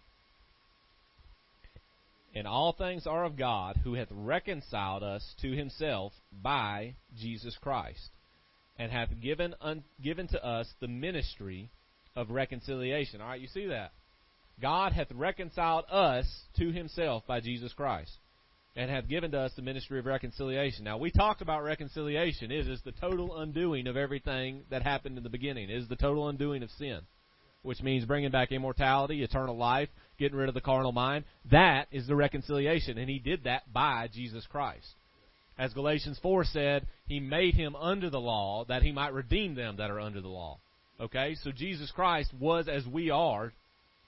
[2.33, 8.09] And all things are of God, who hath reconciled us to himself by Jesus Christ,
[8.79, 11.69] and hath given, un, given to us the ministry
[12.15, 13.21] of reconciliation.
[13.21, 13.91] All right, you see that?
[14.59, 16.25] God hath reconciled us
[16.57, 18.17] to himself by Jesus Christ
[18.75, 20.85] and have given to us the ministry of reconciliation.
[20.85, 22.51] Now, we talked about reconciliation.
[22.51, 25.69] Is It is the total undoing of everything that happened in the beginning.
[25.69, 27.01] It is the total undoing of sin,
[27.63, 31.25] which means bringing back immortality, eternal life, getting rid of the carnal mind.
[31.51, 34.87] That is the reconciliation, and He did that by Jesus Christ.
[35.57, 39.77] As Galatians 4 said, He made Him under the law that He might redeem them
[39.77, 40.59] that are under the law.
[40.99, 41.35] Okay?
[41.43, 43.51] So Jesus Christ was as we are,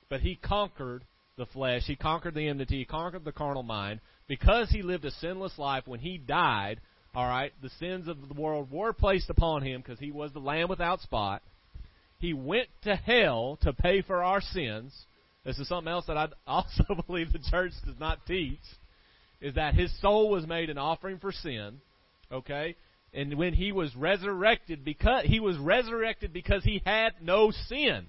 [0.10, 1.04] but He conquered
[1.38, 1.84] the flesh.
[1.86, 2.80] He conquered the enmity.
[2.80, 6.82] He conquered the carnal mind because he lived a sinless life when he died,
[7.16, 10.40] all right, the sins of the world were placed upon him because he was the
[10.40, 11.42] lamb without spot.
[12.20, 14.94] He went to hell to pay for our sins.
[15.46, 18.60] This is something else that I also believe the church does not teach
[19.42, 21.82] is that his soul was made an offering for sin,
[22.32, 22.78] okay?
[23.14, 28.08] And when he was resurrected because he was resurrected because he had no sin.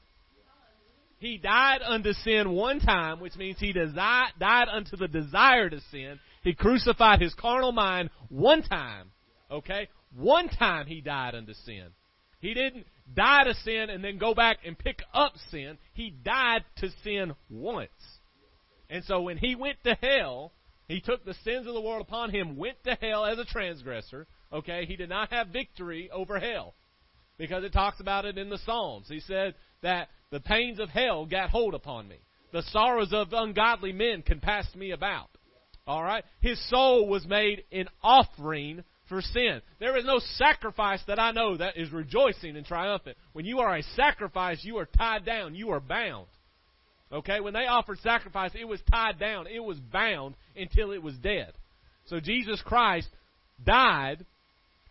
[1.25, 5.81] He died unto sin one time, which means he desi- died unto the desire to
[5.91, 6.21] sin.
[6.43, 9.11] He crucified his carnal mind one time.
[9.51, 9.89] Okay?
[10.15, 11.87] One time he died unto sin.
[12.41, 15.79] He didn't die to sin and then go back and pick up sin.
[15.95, 17.89] He died to sin once.
[18.91, 20.53] And so when he went to hell,
[20.89, 24.27] he took the sins of the world upon him, went to hell as a transgressor.
[24.53, 24.85] Okay?
[24.85, 26.75] He did not have victory over hell.
[27.39, 29.09] Because it talks about it in the Psalms.
[29.09, 32.17] He said that the pains of hell got hold upon me.
[32.53, 35.29] The sorrows of ungodly men compassed me about.
[35.87, 36.25] All right?
[36.41, 39.63] His soul was made an offering for sin.
[39.79, 43.17] There is no sacrifice that I know that is rejoicing and triumphant.
[43.33, 45.55] When you are a sacrifice, you are tied down.
[45.55, 46.27] You are bound.
[47.13, 47.39] Okay?
[47.39, 49.47] When they offered sacrifice, it was tied down.
[49.47, 51.53] It was bound until it was dead.
[52.07, 53.07] So Jesus Christ
[53.65, 54.27] died,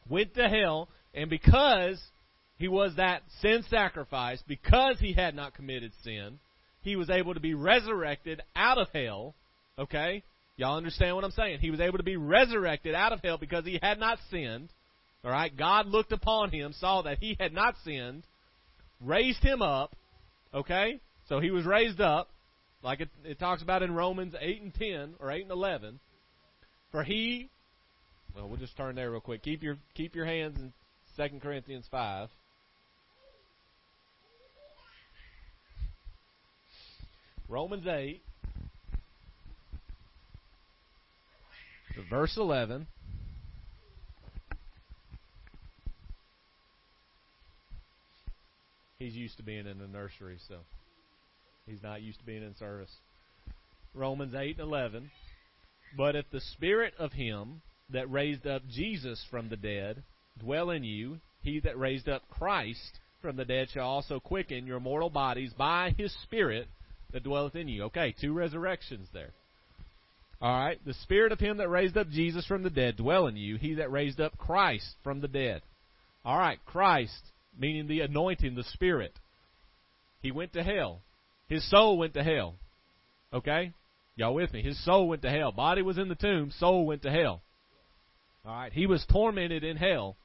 [0.08, 2.02] went to hell, and because
[2.64, 6.39] he was that sin sacrifice because he had not committed sin.
[6.82, 9.36] He was able to be resurrected out of hell.
[9.78, 10.24] Okay?
[10.55, 11.59] Y'all understand what I'm saying?
[11.59, 14.70] He was able to be resurrected out of hell because he had not sinned.
[15.26, 15.51] All right?
[15.53, 18.24] God looked upon him, saw that he had not sinned,
[19.01, 19.93] raised him up.
[20.53, 21.01] Okay?
[21.28, 22.30] So he was raised up,
[22.82, 25.99] like it, it talks about in Romans 8 and 10, or 8 and 11.
[26.93, 27.49] For he,
[28.34, 29.43] well, we'll just turn there real quick.
[29.43, 30.72] Keep your keep your hands in
[31.18, 32.30] 2 Corinthians 5.
[37.50, 38.22] Romans 8,
[42.10, 42.88] verse 11.
[48.98, 50.56] He's used to being in the nursery, so
[51.66, 52.91] he's not used to being in service.
[53.94, 55.12] Romans 8 and 11.
[55.98, 60.04] But if the spirit of him that raised up Jesus from the dead
[60.39, 64.80] dwell in you, he that raised up Christ from the dead shall also quicken your
[64.80, 66.68] mortal bodies by his spirit
[67.14, 67.84] that dwelleth in you.
[67.84, 69.32] Okay, two resurrections there.
[70.41, 73.38] All right, the spirit of him that raised up Jesus from the dead dwell in
[73.38, 73.55] you.
[73.55, 75.61] He that raised up Christ from the dead.
[76.26, 77.22] All right, Christ
[77.57, 79.14] meaning the anointing, the spirit.
[80.22, 81.01] He went to hell.
[81.47, 82.55] His soul went to hell.
[83.34, 83.74] Okay,
[84.16, 84.61] y'all with me?
[84.61, 85.51] His soul went to hell.
[85.51, 86.51] Body was in the tomb.
[86.59, 87.41] Soul went to hell.
[88.45, 90.18] All right, he was tormented in hell.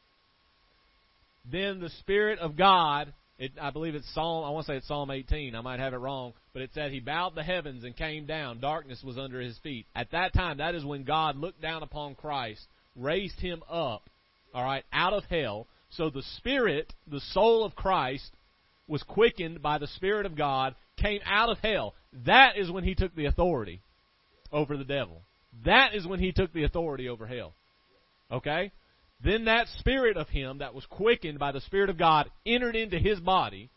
[1.50, 4.44] Then the spirit of God it, I believe it's Psalm.
[4.44, 5.54] I want to say it's Psalm 18.
[5.54, 8.58] I might have it wrong, but it said he bowed the heavens and came down.
[8.60, 9.86] Darkness was under his feet.
[9.94, 12.66] At that time, that is when God looked down upon Christ,
[12.96, 14.10] raised him up,
[14.52, 15.68] all right, out of hell.
[15.90, 18.30] So the spirit, the soul of Christ,
[18.88, 21.94] was quickened by the Spirit of God, came out of hell.
[22.26, 23.82] That is when he took the authority
[24.50, 25.22] over the devil.
[25.64, 27.52] That is when he took the authority over hell.
[28.32, 28.72] Okay?
[29.22, 32.98] Then that spirit of him that was quickened by the Spirit of God entered into
[32.98, 33.68] his body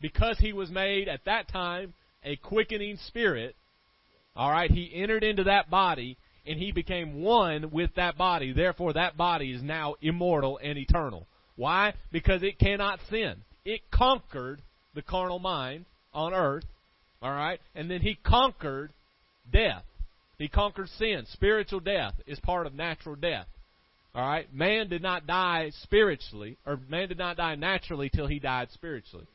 [0.00, 1.94] because he was made at that time
[2.24, 3.54] a quickening spirit.
[4.34, 6.16] All right, he entered into that body.
[6.46, 8.52] and he became one with that body.
[8.52, 11.26] Therefore, that body is now immortal and eternal.
[11.56, 11.94] Why?
[12.12, 13.36] Because it cannot sin.
[13.64, 14.60] It conquered
[14.94, 16.64] the carnal mind on earth,
[17.22, 17.60] alright?
[17.74, 18.92] And then he conquered
[19.50, 19.84] death.
[20.36, 21.24] He conquered sin.
[21.32, 23.46] Spiritual death is part of natural death.
[24.14, 24.54] Alright?
[24.54, 29.26] Man did not die spiritually, or man did not die naturally till he died spiritually.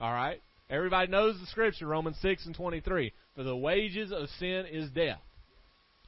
[0.00, 0.42] Alright?
[0.70, 3.12] Everybody knows the scripture, Romans 6 and 23.
[3.34, 5.20] For the wages of sin is death.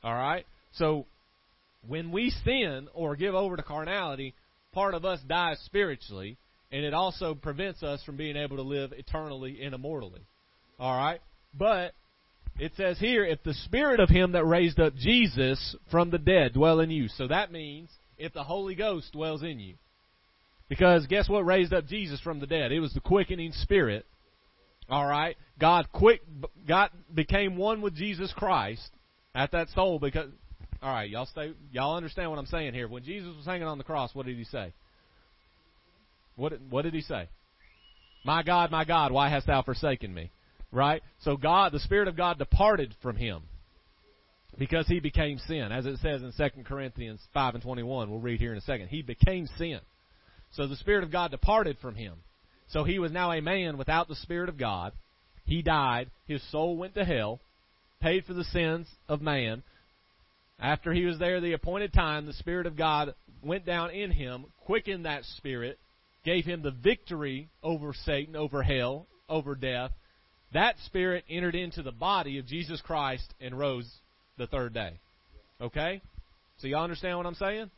[0.05, 0.45] Alright?
[0.73, 1.07] So,
[1.89, 4.35] when we sin or give over to carnality,
[4.73, 6.37] part of us dies spiritually,
[6.71, 10.21] and it also prevents us from being able to live eternally and immortally.
[10.79, 11.21] Alright?
[11.59, 11.95] But,
[12.59, 16.53] it says here, if the spirit of him that raised up Jesus from the dead
[16.53, 17.09] dwell in you.
[17.09, 17.89] So that means
[18.21, 19.75] if the Holy Ghost dwells in you.
[20.69, 22.71] Because guess what raised up Jesus from the dead?
[22.71, 24.07] It was the quickening spirit.
[24.91, 25.37] Alright?
[25.59, 26.21] God quick,
[26.69, 28.89] God became one with Jesus Christ
[29.35, 30.31] at that soul because,
[30.83, 32.89] alright, y'all stay, y'all understand what I'm saying here.
[32.89, 34.73] When Jesus was hanging on the cross, what did he say?
[36.37, 37.29] What, what did he say?
[38.25, 40.31] My God, my God, why hast thou forsaken me?
[40.73, 41.03] Right?
[41.23, 43.43] So God, the Spirit of God departed from him
[44.61, 45.73] because he became sin.
[45.73, 48.89] As it says in 2 Corinthians 5 and 21, we'll read here in a second.
[48.89, 49.81] He became sin.
[50.53, 52.17] So the Spirit of God departed from him.
[52.69, 54.93] So he was now a man without the Spirit of God.
[55.47, 56.11] He died.
[56.29, 57.41] His soul went to hell,
[58.03, 59.63] paid for the sins of man.
[60.61, 64.45] After he was there the appointed time, the Spirit of God went down in him,
[64.67, 65.79] quickened that spirit,
[66.23, 69.93] gave him the victory over Satan, over hell, over death,
[70.53, 73.91] that spirit entered into the body of Jesus Christ and rose
[74.41, 74.99] the third day.
[75.61, 76.01] Okay?
[76.59, 77.71] So y'all understand what I'm saying?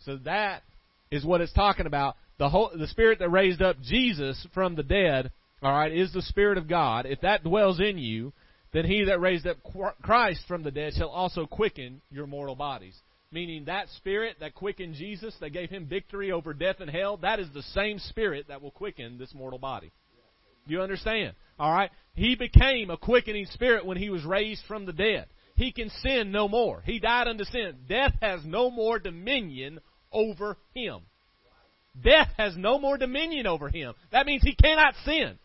[0.00, 0.62] So that
[1.10, 2.16] is what it's talking about.
[2.38, 5.32] The whole the spirit that raised up Jesus from the dead,
[5.62, 7.06] all right, is the spirit of God.
[7.06, 8.32] If that dwells in you,
[8.72, 9.56] then he that raised up
[10.02, 12.96] Christ from the dead shall also quicken your mortal bodies.
[13.30, 17.40] Meaning that spirit that quickened Jesus, that gave him victory over death and hell, that
[17.40, 19.90] is the same spirit that will quicken this mortal body.
[20.66, 21.34] You understand?
[21.58, 21.90] Alright?
[22.14, 25.26] He became a quickening spirit when he was raised from the dead.
[25.56, 26.82] He can sin no more.
[26.84, 27.76] He died unto sin.
[27.88, 29.80] Death has no more dominion
[30.12, 31.00] over him.
[32.02, 33.94] Death has no more dominion over him.
[34.10, 35.38] That means he cannot sin.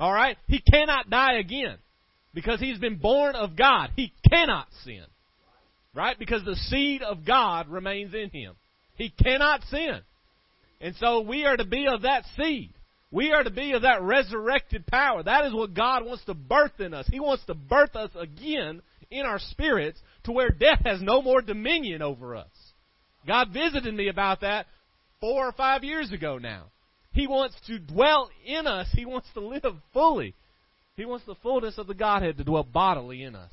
[0.00, 0.36] Alright?
[0.46, 1.78] He cannot die again.
[2.32, 3.90] Because he's been born of God.
[3.96, 5.04] He cannot sin.
[5.94, 6.18] Right?
[6.18, 8.54] Because the seed of God remains in him.
[8.96, 10.00] He cannot sin.
[10.80, 12.72] And so we are to be of that seed.
[13.10, 15.22] We are to be of that resurrected power.
[15.22, 17.06] That is what God wants to birth in us.
[17.10, 21.40] He wants to birth us again in our spirits to where death has no more
[21.40, 22.48] dominion over us.
[23.26, 24.66] God visited me about that
[25.20, 26.66] four or five years ago now.
[27.12, 28.88] He wants to dwell in us.
[28.92, 30.34] He wants to live fully.
[30.96, 33.52] He wants the fullness of the Godhead to dwell bodily in us.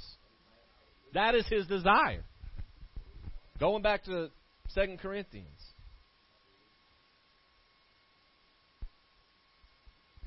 [1.13, 2.23] That is His desire.
[3.59, 4.29] Going back to
[4.73, 5.47] 2 Corinthians.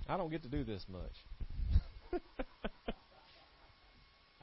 [0.08, 2.22] I don't get to do this much.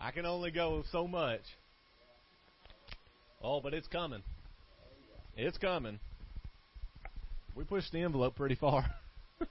[0.02, 1.42] I can only go so much.
[3.44, 4.24] Oh, but it's coming.
[5.38, 6.00] It's coming.
[7.56, 8.86] We pushed the envelope pretty far.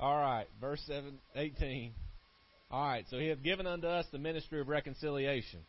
[0.00, 1.92] All right, verse 7, 18.
[2.70, 5.60] All right, so he hath given unto us the ministry of reconciliation.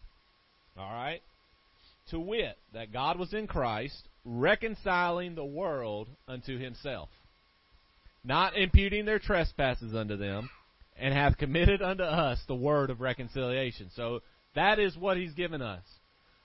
[0.77, 1.21] All right?
[2.11, 7.09] To wit, that God was in Christ, reconciling the world unto himself
[8.23, 10.49] not imputing their trespasses unto them,
[10.97, 13.89] and hath committed unto us the word of reconciliation.
[13.95, 14.21] So
[14.55, 15.83] that is what he's given us.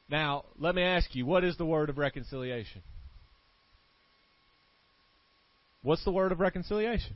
[0.09, 2.83] Now, let me ask you, what is the word of reconciliation?
[5.83, 7.15] What's the word of reconciliation?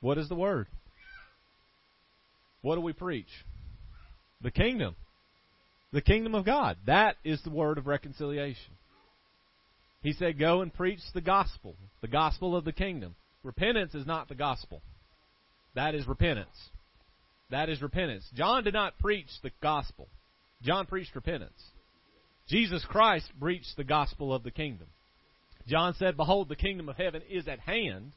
[0.00, 0.66] What is the word?
[2.62, 3.28] What do we preach?
[4.42, 4.96] The kingdom.
[5.92, 6.76] The kingdom of God.
[6.86, 8.72] That is the word of reconciliation.
[10.02, 13.14] He said, Go and preach the gospel, the gospel of the kingdom.
[13.46, 14.82] Repentance is not the gospel.
[15.76, 16.48] That is repentance.
[17.50, 18.24] That is repentance.
[18.34, 20.08] John did not preach the gospel.
[20.62, 21.62] John preached repentance.
[22.48, 24.88] Jesus Christ preached the gospel of the kingdom.
[25.68, 28.14] John said, Behold, the kingdom of heaven is at hand,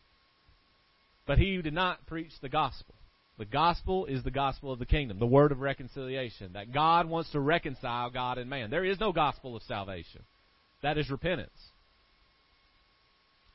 [1.28, 2.96] but he did not preach the gospel.
[3.38, 7.32] The gospel is the gospel of the kingdom, the word of reconciliation, that God wants
[7.34, 8.72] to reconcile God and man.
[8.72, 10.24] There is no gospel of salvation.
[10.82, 11.52] That is repentance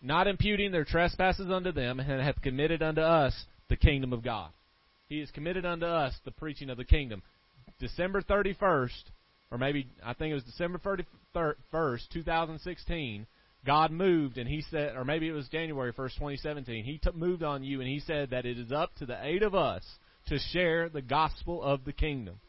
[0.05, 3.35] not imputing their trespasses unto them, and hath committed unto us
[3.69, 4.51] the kingdom of God.
[5.09, 7.23] He has committed unto us the preaching of the kingdom.
[7.79, 9.03] December 31st,
[9.51, 10.79] or maybe, I think it was December
[11.35, 13.27] 31st, 2016,
[13.65, 17.43] God moved and He said, or maybe it was January 1st, 2017, He t- moved
[17.43, 19.83] on you and He said that it is up to the eight of us
[20.29, 22.41] to share the gospel of the kingdom.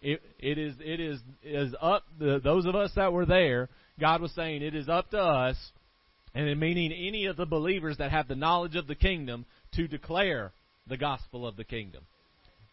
[0.00, 3.68] It, it is it is is up the, those of us that were there.
[4.00, 5.56] God was saying it is up to us,
[6.34, 9.86] and in meaning any of the believers that have the knowledge of the kingdom to
[9.88, 10.52] declare
[10.86, 12.04] the gospel of the kingdom.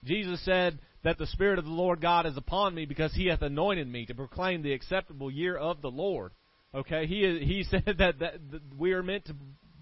[0.04, 3.42] Jesus said that the Spirit of the Lord God is upon me because He hath
[3.42, 6.32] anointed me to proclaim the acceptable year of the Lord.
[6.74, 9.36] Okay, He He said that, that, that we are meant to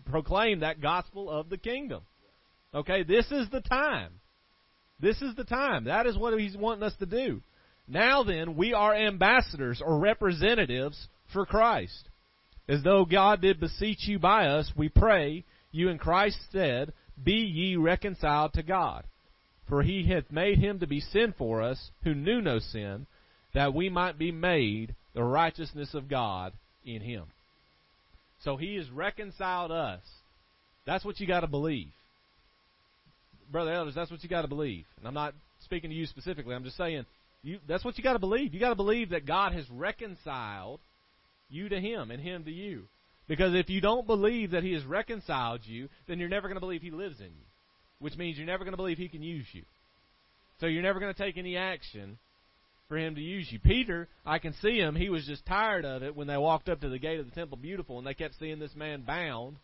[0.06, 2.02] proclaim that gospel of the kingdom.
[2.74, 4.14] Okay, this is the time.
[5.00, 5.86] This is the time.
[5.86, 7.42] That is what He's wanting us to do.
[7.88, 12.10] Now then, we are ambassadors or representatives for Christ.
[12.68, 17.34] As though God did beseech you by us, we pray you in Christ's stead, be
[17.34, 19.06] ye reconciled to God.
[19.70, 23.06] For he hath made him to be sin for us, who knew no sin,
[23.54, 26.54] that we might be made the righteousness of God
[26.86, 27.26] in him.
[28.44, 30.02] So he has reconciled us.
[30.86, 31.88] That's what you got to believe.
[33.52, 34.86] Brother Elders, that's what you got to believe.
[34.98, 36.54] And I'm not speaking to you specifically.
[36.54, 37.06] I'm just saying
[37.44, 38.54] you, that's what you got to believe.
[38.54, 40.80] You got to believe that God has reconciled
[41.50, 42.84] you to him and him to you.
[43.28, 46.62] Because if you don't believe that he has reconciled you, then you're never going to
[46.62, 47.48] believe he lives in you
[48.00, 49.64] which means you're never going to believe he can use you.
[50.60, 52.18] So you're never going to take any action
[52.88, 53.60] for him to use you.
[53.60, 56.82] Peter, I can see him, he was just tired of it when they walked up
[56.82, 59.58] to the gate of the temple beautiful and they kept seeing this man bound,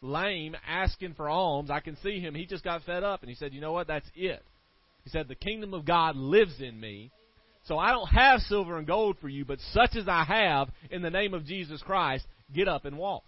[0.00, 1.70] lame, asking for alms.
[1.70, 3.86] I can see him, he just got fed up and he said, You know what?
[3.86, 4.42] That's it.
[5.04, 7.10] He said, The kingdom of God lives in me.
[7.64, 11.02] So I don't have silver and gold for you, but such as I have in
[11.02, 13.24] the name of Jesus Christ, get up and walk.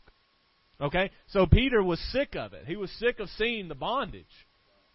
[0.80, 1.10] Okay?
[1.28, 2.66] So Peter was sick of it.
[2.66, 4.26] He was sick of seeing the bondage.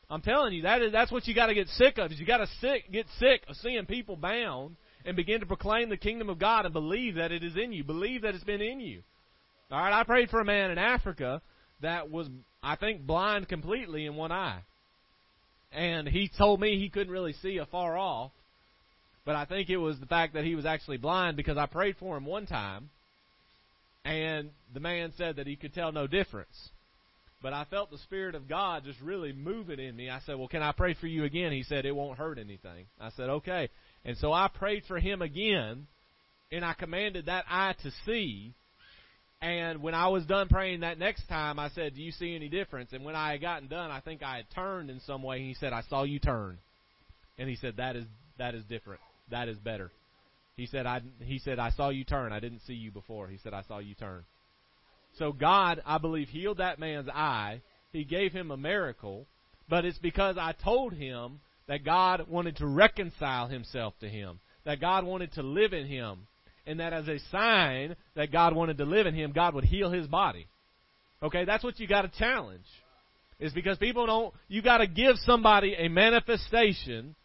[0.09, 2.11] I'm telling you, that is that's what you got to get sick of.
[2.11, 4.75] Is you got to sick get sick of seeing people bound
[5.05, 7.83] and begin to proclaim the kingdom of God and believe that it is in you.
[7.83, 9.01] Believe that it's been in you.
[9.71, 11.41] All right, I prayed for a man in Africa
[11.81, 12.27] that was
[12.61, 14.63] I think blind completely in one eye.
[15.71, 18.31] And he told me he couldn't really see afar off.
[19.25, 21.95] But I think it was the fact that he was actually blind because I prayed
[21.99, 22.89] for him one time
[24.03, 26.69] and the man said that he could tell no difference.
[27.41, 30.09] But I felt the Spirit of God just really moving in me.
[30.09, 31.51] I said, Well, can I pray for you again?
[31.51, 32.85] He said, It won't hurt anything.
[32.99, 33.69] I said, Okay.
[34.05, 35.87] And so I prayed for him again,
[36.51, 38.53] and I commanded that eye to see.
[39.41, 42.47] And when I was done praying that next time, I said, Do you see any
[42.47, 42.93] difference?
[42.93, 45.39] And when I had gotten done, I think I had turned in some way.
[45.39, 46.59] He said, I saw you turn.
[47.39, 48.05] And he said, That is
[48.37, 49.01] that is different.
[49.31, 49.91] That is better.
[50.55, 52.31] He said, I, he said, I saw you turn.
[52.31, 53.27] I didn't see you before.
[53.27, 54.23] He said, I saw you turn.
[55.17, 57.61] So God, I believe, healed that man's eye.
[57.91, 59.27] He gave him a miracle,
[59.67, 64.79] but it's because I told him that God wanted to reconcile himself to him, that
[64.79, 66.27] God wanted to live in him,
[66.65, 69.91] and that as a sign that God wanted to live in him, God would heal
[69.91, 70.47] his body.
[71.23, 72.65] Okay, that's what you got to challenge.
[73.39, 77.15] Is because people don't, you got to give somebody a manifestation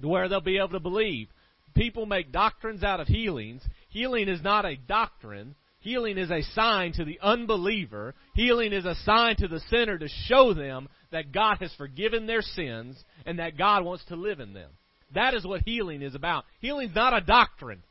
[0.00, 1.28] where they'll be able to believe
[1.74, 3.62] people make doctrines out of healings.
[3.90, 5.54] Healing is not a doctrine.
[5.80, 8.14] Healing is a sign to the unbeliever.
[8.34, 12.42] Healing is a sign to the sinner to show them that God has forgiven their
[12.42, 14.70] sins and that God wants to live in them.
[15.14, 16.44] That is what healing is about.
[16.60, 17.82] Healing's not a doctrine.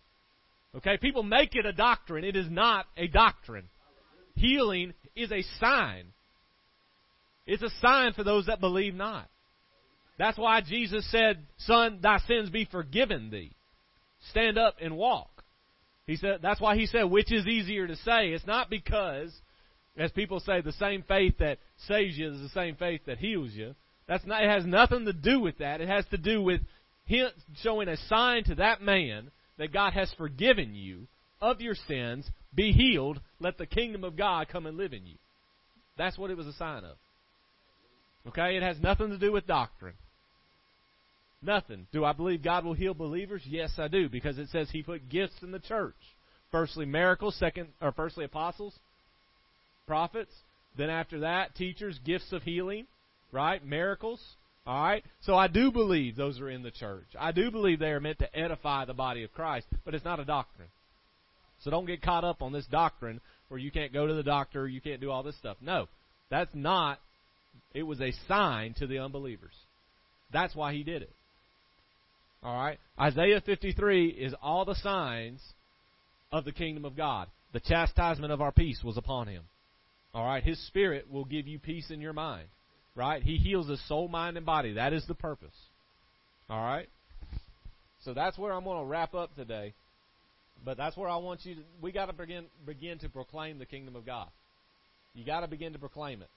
[0.75, 0.97] Okay?
[0.97, 2.23] People make it a doctrine.
[2.23, 3.65] It is not a doctrine.
[4.35, 6.05] Healing is a sign.
[7.45, 9.29] It's a sign for those that believe not.
[10.17, 13.55] That's why Jesus said, Son, thy sins be forgiven thee
[14.29, 15.43] stand up and walk.
[16.05, 18.29] He said that's why he said which is easier to say.
[18.29, 19.33] It's not because
[19.97, 23.51] as people say the same faith that saves you is the same faith that heals
[23.53, 23.75] you.
[24.07, 25.81] That's not it has nothing to do with that.
[25.81, 26.61] It has to do with
[27.05, 27.29] him
[27.61, 31.07] showing a sign to that man that God has forgiven you
[31.39, 35.15] of your sins, be healed, let the kingdom of God come and live in you.
[35.97, 36.97] That's what it was a sign of.
[38.29, 38.57] Okay?
[38.57, 39.95] It has nothing to do with doctrine.
[41.43, 41.87] Nothing.
[41.91, 43.41] Do I believe God will heal believers?
[43.45, 45.95] Yes, I do, because it says He put gifts in the church.
[46.51, 47.35] Firstly, miracles.
[47.37, 48.73] Second, or firstly, apostles,
[49.87, 50.31] prophets.
[50.77, 52.87] Then after that, teachers, gifts of healing,
[53.31, 53.63] right?
[53.65, 54.21] Miracles.
[54.65, 55.03] All right.
[55.21, 57.07] So I do believe those are in the church.
[57.19, 60.19] I do believe they are meant to edify the body of Christ, but it's not
[60.19, 60.69] a doctrine.
[61.63, 63.19] So don't get caught up on this doctrine
[63.49, 65.57] where you can't go to the doctor, you can't do all this stuff.
[65.61, 65.87] No,
[66.29, 66.99] that's not.
[67.73, 69.53] It was a sign to the unbelievers.
[70.31, 71.13] That's why he did it.
[72.43, 72.77] All right?
[72.99, 75.41] Isaiah 53 is all the signs
[76.31, 77.27] of the kingdom of God.
[77.53, 79.43] The chastisement of our peace was upon him.
[80.13, 80.43] All right?
[80.43, 82.47] His spirit will give you peace in your mind.
[82.95, 83.23] Right?
[83.23, 84.73] He heals the soul, mind, and body.
[84.73, 85.55] That is the purpose.
[86.49, 86.89] All right?
[88.03, 89.73] So that's where I'm going to wrap up today.
[90.65, 93.65] But that's where I want you to we got to begin begin to proclaim the
[93.65, 94.27] kingdom of God.
[95.13, 96.29] You got to begin to proclaim it.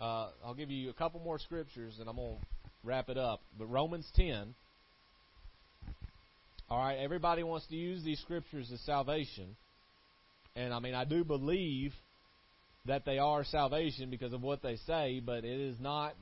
[0.00, 2.46] Uh, I'll give you a couple more scriptures and I'm going to
[2.84, 3.40] wrap it up.
[3.58, 4.54] But Romans 10.
[6.72, 9.56] All right, everybody wants to use these scriptures as salvation.
[10.56, 11.92] And I mean, I do believe
[12.86, 16.14] that they are salvation because of what they say, but it is not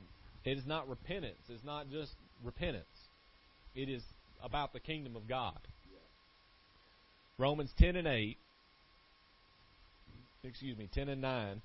[0.43, 1.39] it is not repentance.
[1.47, 2.11] It's not just
[2.43, 2.83] repentance.
[3.75, 4.03] It is
[4.43, 5.57] about the kingdom of God.
[7.37, 8.37] Romans 10 and 8
[10.43, 11.61] excuse me, 10 and 9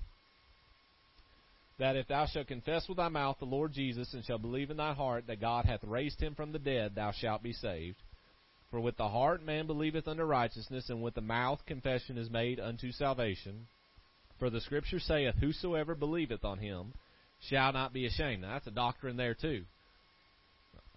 [1.79, 4.77] that if thou shalt confess with thy mouth the Lord Jesus and shalt believe in
[4.77, 7.97] thy heart that God hath raised him from the dead, thou shalt be saved.
[8.69, 12.59] For with the heart man believeth unto righteousness, and with the mouth confession is made
[12.59, 13.67] unto salvation.
[14.39, 16.93] For the Scripture saith, Whosoever believeth on him
[17.39, 18.41] shall not be ashamed.
[18.41, 19.63] Now, that's a doctrine there, too.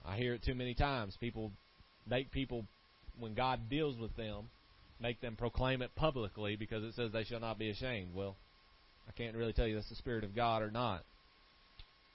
[0.05, 1.17] I hear it too many times.
[1.21, 1.53] People
[2.09, 2.67] make people,
[3.19, 4.49] when God deals with them,
[5.01, 8.15] make them proclaim it publicly because it says they shall not be ashamed.
[8.15, 8.37] Well,
[9.09, 11.05] I can't really tell you that's the Spirit of God or not.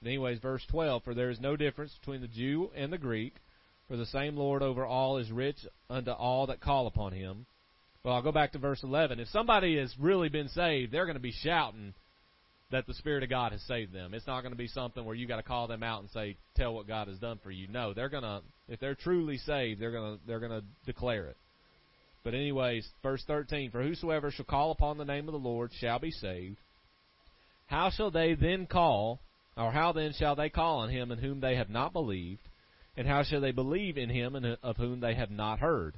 [0.01, 3.36] But anyways, verse 12, For there is no difference between the Jew and the Greek,
[3.88, 5.57] for the same Lord over all is rich
[5.89, 7.45] unto all that call upon him.
[8.03, 9.19] Well, I'll go back to verse 11.
[9.19, 11.93] If somebody has really been saved, they're going to be shouting
[12.71, 14.13] that the Spirit of God has saved them.
[14.13, 16.36] It's not going to be something where you got to call them out and say,
[16.55, 19.79] "Tell what God has done for you." No, they're going to if they're truly saved,
[19.79, 21.38] they're going to they're going to declare it.
[22.23, 25.99] But anyways, verse 13, "For whosoever shall call upon the name of the Lord shall
[25.99, 26.57] be saved."
[27.67, 29.19] How shall they then call,
[29.57, 32.41] or how then shall they call on him in whom they have not believed?
[32.98, 35.96] And how shall they believe in him of whom they have not heard?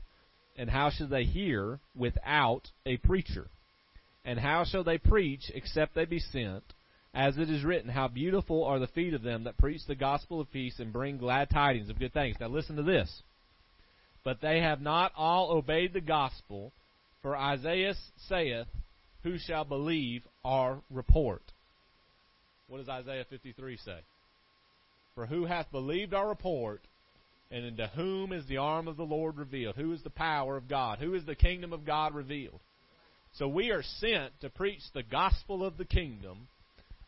[0.58, 3.48] And how shall they hear without a preacher?
[4.26, 6.64] And how shall they preach except they be sent?
[7.14, 10.42] As it is written, How beautiful are the feet of them that preach the gospel
[10.42, 12.38] of peace and bring glad tidings of good things.
[12.40, 13.22] Now listen to this.
[14.24, 16.74] But they have not all obeyed the gospel,
[17.22, 17.96] for Isaiah
[18.28, 18.68] saith,
[19.24, 21.44] Who shall believe our report?
[22.68, 24.00] What does Isaiah 53 say?
[25.18, 26.84] For who hath believed our report,
[27.50, 29.76] and into whom is the arm of the Lord revealed?
[29.76, 31.00] Who is the power of God?
[31.00, 32.60] Who is the kingdom of God revealed?
[33.34, 36.48] So we are sent to preach the gospel of the kingdom.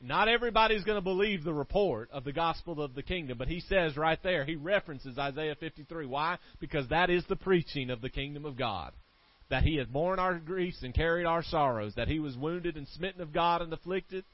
[0.01, 3.60] Not everybody's going to believe the report of the gospel of the kingdom, but he
[3.60, 6.07] says right there, he references Isaiah 53.
[6.07, 6.39] Why?
[6.60, 8.91] Because that is the preaching of the kingdom of God.
[9.51, 12.88] That he had borne our griefs and carried our sorrows, that he was wounded and
[12.88, 14.26] smitten of God and afflicted.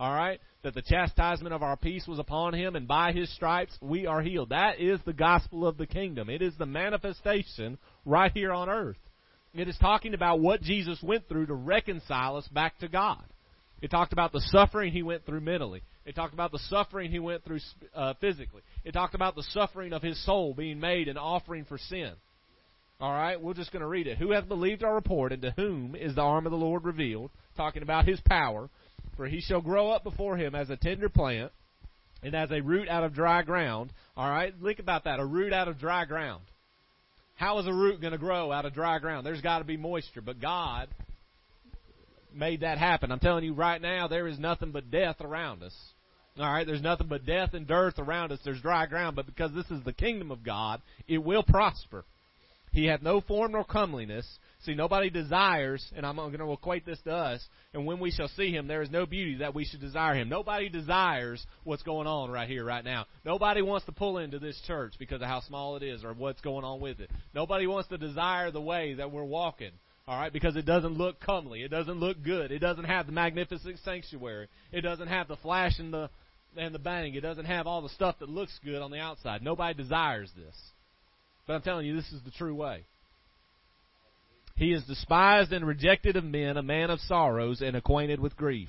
[0.00, 0.40] All right?
[0.62, 4.22] That the chastisement of our peace was upon him, and by his stripes we are
[4.22, 4.48] healed.
[4.48, 6.30] That is the gospel of the kingdom.
[6.30, 8.96] It is the manifestation right here on earth.
[9.52, 13.22] It is talking about what Jesus went through to reconcile us back to God.
[13.82, 15.82] It talked about the suffering he went through mentally.
[16.06, 17.60] It talked about the suffering he went through
[17.94, 18.62] uh, physically.
[18.84, 22.12] It talked about the suffering of his soul being made an offering for sin.
[23.00, 24.18] All right, we're just going to read it.
[24.18, 27.30] Who hath believed our report, and to whom is the arm of the Lord revealed?
[27.56, 28.68] Talking about his power.
[29.20, 31.52] For he shall grow up before him as a tender plant,
[32.22, 33.92] and as a root out of dry ground.
[34.16, 35.20] All right, think about that.
[35.20, 36.40] A root out of dry ground.
[37.34, 39.26] How is a root going to grow out of dry ground?
[39.26, 40.88] There's got to be moisture, but God
[42.34, 43.12] made that happen.
[43.12, 45.74] I'm telling you right now, there is nothing but death around us.
[46.38, 48.38] All right, there's nothing but death and dearth around us.
[48.42, 52.06] There's dry ground, but because this is the kingdom of God, it will prosper.
[52.72, 54.26] He hath no form nor comeliness.
[54.64, 58.28] See, nobody desires, and I'm going to equate this to us, and when we shall
[58.28, 60.28] see him, there is no beauty that we should desire him.
[60.28, 63.06] Nobody desires what's going on right here, right now.
[63.24, 66.42] Nobody wants to pull into this church because of how small it is or what's
[66.42, 67.10] going on with it.
[67.34, 69.72] Nobody wants to desire the way that we're walking.
[70.06, 73.12] All right, because it doesn't look comely, it doesn't look good, it doesn't have the
[73.12, 76.10] magnificent sanctuary, it doesn't have the flash and the
[76.56, 79.40] and the bang, it doesn't have all the stuff that looks good on the outside.
[79.40, 80.56] Nobody desires this.
[81.50, 82.84] But I'm telling you, this is the true way.
[84.54, 88.68] He is despised and rejected of men, a man of sorrows and acquainted with grief.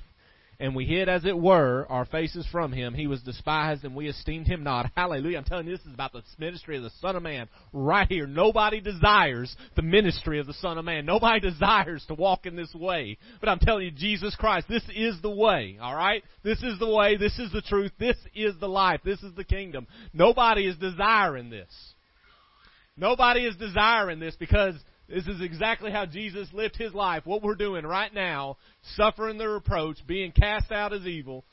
[0.58, 2.92] And we hid, as it were, our faces from him.
[2.92, 4.90] He was despised, and we esteemed him not.
[4.96, 5.38] Hallelujah.
[5.38, 8.26] I'm telling you, this is about the ministry of the Son of Man right here.
[8.26, 11.06] Nobody desires the ministry of the Son of Man.
[11.06, 13.16] Nobody desires to walk in this way.
[13.38, 16.24] But I'm telling you, Jesus Christ, this is the way, alright?
[16.42, 19.44] This is the way, this is the truth, this is the life, this is the
[19.44, 19.86] kingdom.
[20.12, 21.91] Nobody is desiring this.
[22.96, 24.74] Nobody is desiring this because
[25.08, 27.26] this is exactly how Jesus lived his life.
[27.26, 28.56] What we're doing right now,
[28.96, 31.44] suffering the reproach, being cast out as evil,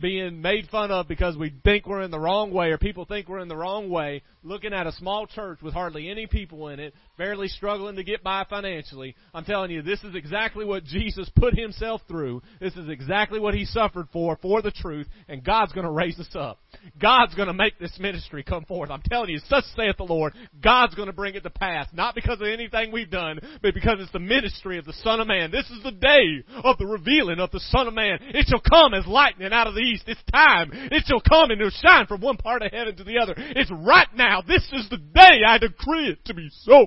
[0.00, 3.28] being made fun of because we think we're in the wrong way or people think
[3.28, 6.80] we're in the wrong way, looking at a small church with hardly any people in
[6.80, 9.16] it, barely struggling to get by financially.
[9.34, 12.40] I'm telling you, this is exactly what Jesus put himself through.
[12.60, 16.18] This is exactly what he suffered for, for the truth, and God's going to raise
[16.20, 16.60] us up.
[17.00, 18.90] God's going to make this ministry come forth.
[18.90, 20.32] I'm telling you, such saith the Lord,
[20.62, 23.98] God's going to bring it to pass, not because of anything we've done, but because
[23.98, 25.50] it's the ministry of the Son of Man.
[25.50, 28.18] This is the day of the revealing of the Son of Man.
[28.20, 30.04] It shall come as lightning out of the east.
[30.06, 30.70] It's time.
[30.72, 33.34] It shall come and it'll shine from one part of heaven to the other.
[33.36, 34.40] It's right now.
[34.40, 36.86] This is the day I decree it to be so.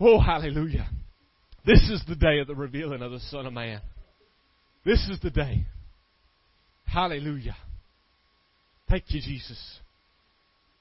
[0.00, 0.88] Oh, hallelujah.
[1.64, 3.80] This is the day of the revealing of the Son of Man.
[4.84, 5.64] This is the day.
[6.84, 7.56] Hallelujah.
[8.88, 9.78] Thank you, Jesus.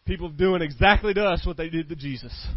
[0.06, 2.48] People doing exactly to us what they did to Jesus.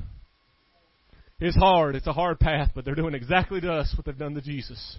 [1.41, 1.97] It's hard.
[1.97, 4.99] It's a hard path, but they're doing exactly to us what they've done to Jesus.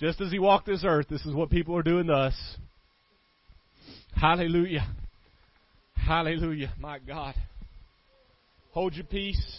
[0.00, 2.56] Just as he walked this earth, this is what people are doing to us.
[4.14, 4.86] Hallelujah.
[5.94, 6.72] Hallelujah.
[6.78, 7.34] My God.
[8.72, 9.58] Hold your peace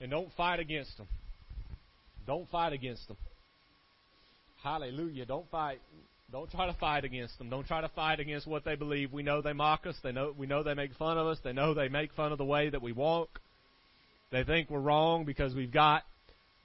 [0.00, 1.06] and don't fight against them.
[2.26, 3.16] Don't fight against them.
[4.62, 5.26] Hallelujah.
[5.26, 5.80] Don't fight.
[6.30, 7.50] Don't try to fight against them.
[7.50, 9.12] Don't try to fight against what they believe.
[9.12, 9.96] We know they mock us.
[10.02, 11.38] They know we know they make fun of us.
[11.42, 13.40] They know they make fun of the way that we walk.
[14.32, 16.02] They think we're wrong because we've got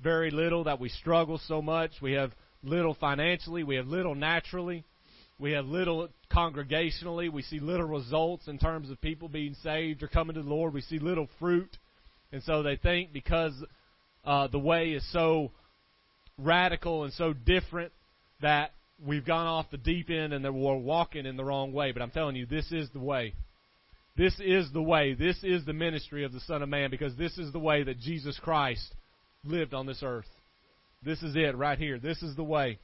[0.02, 1.92] very little that we struggle so much.
[2.02, 2.32] We have
[2.64, 4.84] little financially, we have little naturally,
[5.40, 7.32] we have little congregationally.
[7.32, 10.74] We see little results in terms of people being saved or coming to the Lord.
[10.74, 11.78] We see little fruit.
[12.32, 13.54] And so they think because
[14.26, 15.52] uh, the way is so
[16.38, 17.92] radical and so different
[18.42, 18.72] that
[19.06, 21.92] we've gone off the deep end and that we're walking in the wrong way.
[21.92, 23.34] But I'm telling you, this is the way.
[24.18, 25.14] This is the way.
[25.14, 28.00] This is the ministry of the Son of Man because this is the way that
[28.00, 28.96] Jesus Christ
[29.44, 30.26] lived on this earth.
[31.04, 32.00] This is it right here.
[32.00, 32.80] This is the way.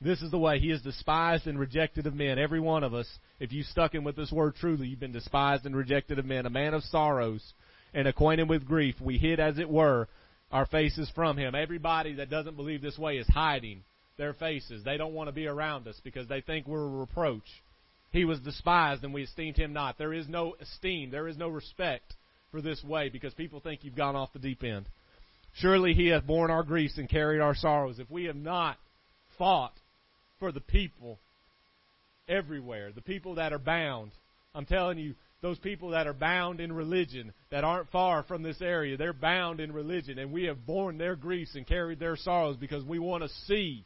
[0.00, 0.58] This is the way.
[0.58, 2.38] He is despised and rejected of men.
[2.38, 3.06] Every one of us,
[3.38, 6.46] if you stuck in with this word truly, you've been despised and rejected of men.
[6.46, 7.54] A man of sorrows
[7.94, 8.96] and acquainted with grief.
[9.00, 10.08] We hid, as it were,
[10.50, 11.54] our faces from him.
[11.54, 13.84] Everybody that doesn't believe this way is hiding
[14.18, 14.82] their faces.
[14.82, 17.46] They don't want to be around us because they think we're a reproach.
[18.14, 19.98] He was despised and we esteemed him not.
[19.98, 22.14] There is no esteem, there is no respect
[22.52, 24.86] for this way because people think you've gone off the deep end.
[25.54, 27.98] Surely he hath borne our griefs and carried our sorrows.
[27.98, 28.76] If we have not
[29.36, 29.72] fought
[30.38, 31.18] for the people
[32.28, 34.12] everywhere, the people that are bound,
[34.54, 38.62] I'm telling you, those people that are bound in religion, that aren't far from this
[38.62, 42.56] area, they're bound in religion, and we have borne their griefs and carried their sorrows
[42.58, 43.84] because we want to see,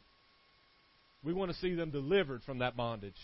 [1.23, 3.17] we want to see them delivered from that bondage.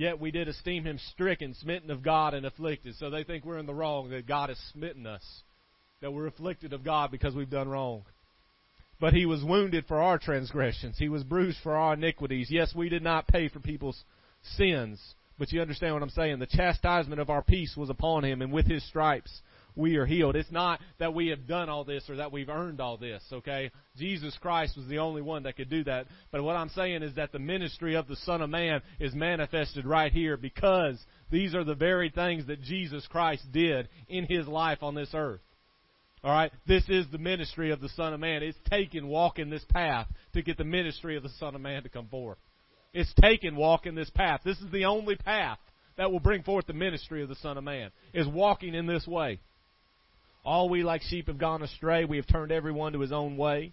[0.00, 2.94] Yet we did esteem him stricken, smitten of God, and afflicted.
[2.94, 5.22] So they think we're in the wrong, that God has smitten us,
[6.00, 8.04] that we're afflicted of God because we've done wrong.
[8.98, 12.48] But he was wounded for our transgressions, he was bruised for our iniquities.
[12.50, 14.02] Yes, we did not pay for people's
[14.56, 14.98] sins.
[15.38, 16.38] But you understand what I'm saying?
[16.38, 19.42] The chastisement of our peace was upon him, and with his stripes
[19.76, 20.36] we are healed.
[20.36, 23.70] It's not that we have done all this or that we've earned all this, okay?
[23.96, 26.06] Jesus Christ was the only one that could do that.
[26.30, 29.86] But what I'm saying is that the ministry of the Son of Man is manifested
[29.86, 30.98] right here because
[31.30, 35.40] these are the very things that Jesus Christ did in his life on this earth.
[36.22, 38.42] All right, this is the ministry of the Son of Man.
[38.42, 41.88] It's taken walking this path to get the ministry of the Son of Man to
[41.88, 42.36] come forth.
[42.92, 44.40] It's taken walking this path.
[44.44, 45.58] This is the only path
[45.96, 49.06] that will bring forth the ministry of the Son of Man, is walking in this
[49.06, 49.38] way.
[50.44, 52.04] All we like sheep have gone astray.
[52.04, 53.72] We have turned everyone to his own way.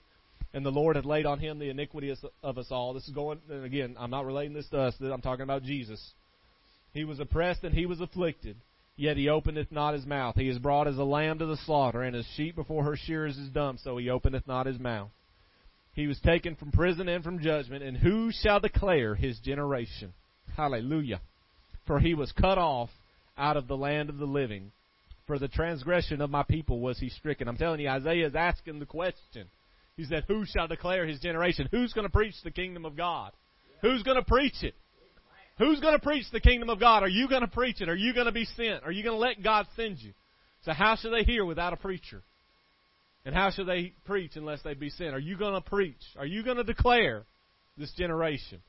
[0.53, 2.13] And the Lord hath laid on him the iniquity
[2.43, 2.93] of us all.
[2.93, 4.95] This is going, and again, I'm not relating this to us.
[5.01, 6.01] I'm talking about Jesus.
[6.93, 8.57] He was oppressed and he was afflicted.
[8.95, 10.35] Yet he openeth not his mouth.
[10.35, 13.37] He is brought as a lamb to the slaughter, and as sheep before her shearers
[13.37, 15.09] is dumb, so he openeth not his mouth.
[15.93, 20.13] He was taken from prison and from judgment, and who shall declare his generation?
[20.55, 21.21] Hallelujah.
[21.85, 22.89] For he was cut off
[23.37, 24.71] out of the land of the living.
[25.27, 27.47] For the transgression of my people was he stricken.
[27.47, 29.47] I'm telling you, Isaiah is asking the question.
[29.97, 31.67] He said, Who shall declare his generation?
[31.69, 33.33] Who's going to preach the kingdom of God?
[33.81, 34.73] Who's going to preach it?
[35.57, 37.03] Who's going to preach the kingdom of God?
[37.03, 37.89] Are you going to preach it?
[37.89, 38.83] Are you going to be sent?
[38.83, 40.13] Are you going to let God send you?
[40.63, 42.23] So how shall they hear without a preacher?
[43.25, 45.13] And how shall they preach unless they be sent?
[45.13, 46.01] Are you going to preach?
[46.17, 47.25] Are you going to declare
[47.77, 48.61] this generation?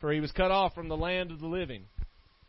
[0.00, 1.84] For he was cut off from the land of the living.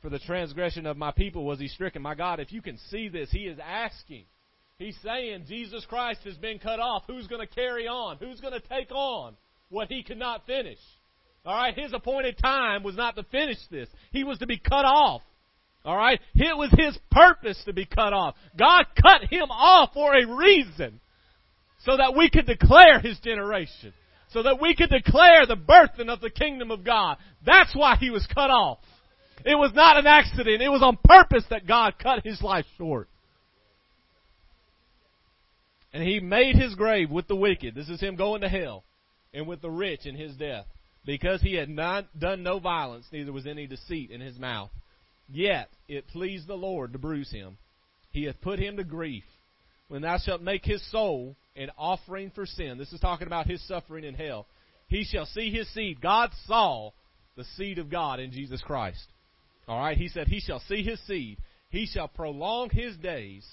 [0.03, 2.01] For the transgression of my people was he stricken.
[2.01, 4.25] My God, if you can see this, he is asking.
[4.77, 7.03] He's saying Jesus Christ has been cut off.
[7.07, 8.17] Who's going to carry on?
[8.17, 9.35] Who's going to take on
[9.69, 10.79] what he could not finish?
[11.45, 13.87] All right, his appointed time was not to finish this.
[14.11, 15.21] He was to be cut off.
[15.85, 18.35] All right, it was his purpose to be cut off.
[18.57, 20.99] God cut him off for a reason
[21.85, 23.93] so that we could declare His generation.
[24.29, 27.17] So that we could declare the birthing of the kingdom of God.
[27.45, 28.79] That's why He was cut off.
[29.45, 30.61] It was not an accident.
[30.61, 33.09] It was on purpose that God cut His life short.
[35.93, 37.75] And He made His grave with the wicked.
[37.75, 38.83] This is Him going to hell.
[39.33, 40.65] And with the rich in His death.
[41.05, 44.69] because he had not done no violence, neither was any deceit in his mouth.
[45.29, 47.57] Yet it pleased the Lord to bruise him.
[48.11, 49.23] He hath put him to grief.
[49.87, 53.65] When thou shalt make his soul an offering for sin, this is talking about his
[53.67, 54.47] suffering in hell,
[54.87, 56.01] he shall see his seed.
[56.01, 56.91] God saw
[57.35, 59.05] the seed of God in Jesus Christ.
[59.67, 61.37] Alright, he said, He shall see his seed.
[61.69, 63.45] He shall prolong his days,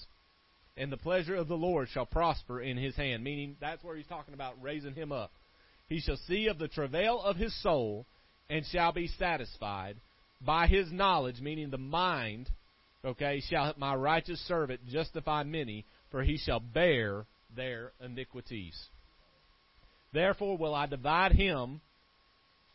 [0.77, 3.23] and the pleasure of the Lord shall prosper in his hand.
[3.23, 5.31] Meaning, that's where he's talking about raising him up.
[5.87, 8.05] He shall see of the travail of his soul,
[8.49, 9.97] and shall be satisfied.
[10.45, 12.49] By his knowledge, meaning the mind,
[13.03, 17.25] okay, shall my righteous servant justify many, for he shall bear
[17.55, 18.79] their iniquities.
[20.13, 21.81] Therefore will I divide him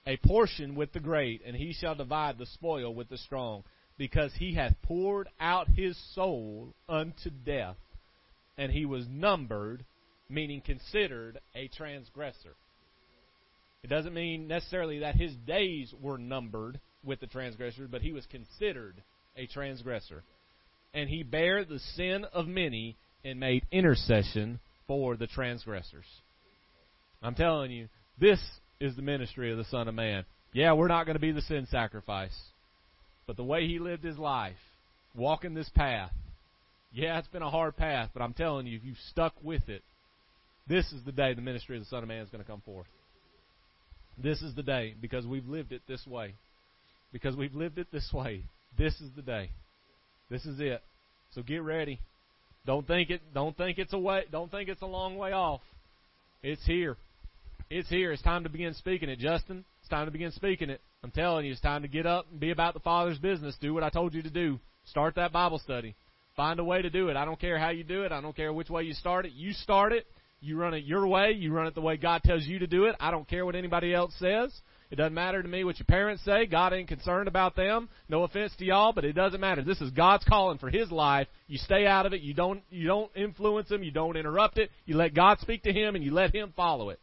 [0.07, 3.65] a portion with the great, and he shall divide the spoil with the strong,
[3.99, 7.77] because he hath poured out his soul unto death,
[8.57, 9.85] and he was numbered,
[10.29, 12.55] meaning considered, a transgressor.
[13.83, 18.27] It doesn't mean necessarily that his days were numbered with the transgressors, but he was
[18.27, 18.95] considered
[19.37, 20.23] a transgressor.
[20.93, 26.05] And he bare the sin of many and made intercession for the transgressors.
[27.23, 27.89] I'm telling you,
[28.19, 28.41] this
[28.81, 30.25] is the ministry of the Son of Man.
[30.53, 32.37] Yeah, we're not going to be the sin sacrifice.
[33.27, 34.57] But the way he lived his life,
[35.15, 36.13] walking this path,
[36.93, 39.83] yeah, it's been a hard path, but I'm telling you, if you've stuck with it,
[40.69, 42.63] this is the day the ministry of the Son of Man is going to come
[42.63, 42.87] forth.
[44.19, 46.35] This is the day because we've lived it this way.
[47.13, 48.45] Because we've lived it this way.
[48.77, 49.51] This is the day.
[50.31, 50.83] This is it.
[51.35, 52.01] So get ready.
[52.65, 55.61] Don't think it don't think it's a way don't think it's a long way off.
[56.43, 56.97] It's here.
[57.69, 58.13] It's here.
[58.13, 59.65] It's time to begin speaking it, Justin.
[59.81, 60.81] It's time to begin speaking it.
[61.03, 63.57] I'm telling you, it's time to get up and be about the Father's business.
[63.61, 64.61] Do what I told you to do.
[64.85, 65.97] Start that Bible study.
[66.37, 67.17] Find a way to do it.
[67.17, 68.13] I don't care how you do it.
[68.13, 69.33] I don't care which way you start it.
[69.33, 70.07] You start it.
[70.41, 71.33] You run it your way.
[71.33, 72.95] You run it the way God tells you to do it.
[73.01, 74.53] I don't care what anybody else says.
[74.93, 76.47] It doesn't matter to me what your parents say.
[76.47, 77.89] God ain't concerned about them.
[78.09, 79.63] No offense to y'all, but it doesn't matter.
[79.63, 81.27] This is God's calling for His life.
[81.49, 82.21] You stay out of it.
[82.21, 83.83] You don't, you don't influence Him.
[83.83, 84.71] You don't interrupt it.
[84.85, 87.01] You let God speak to Him and you let Him follow it.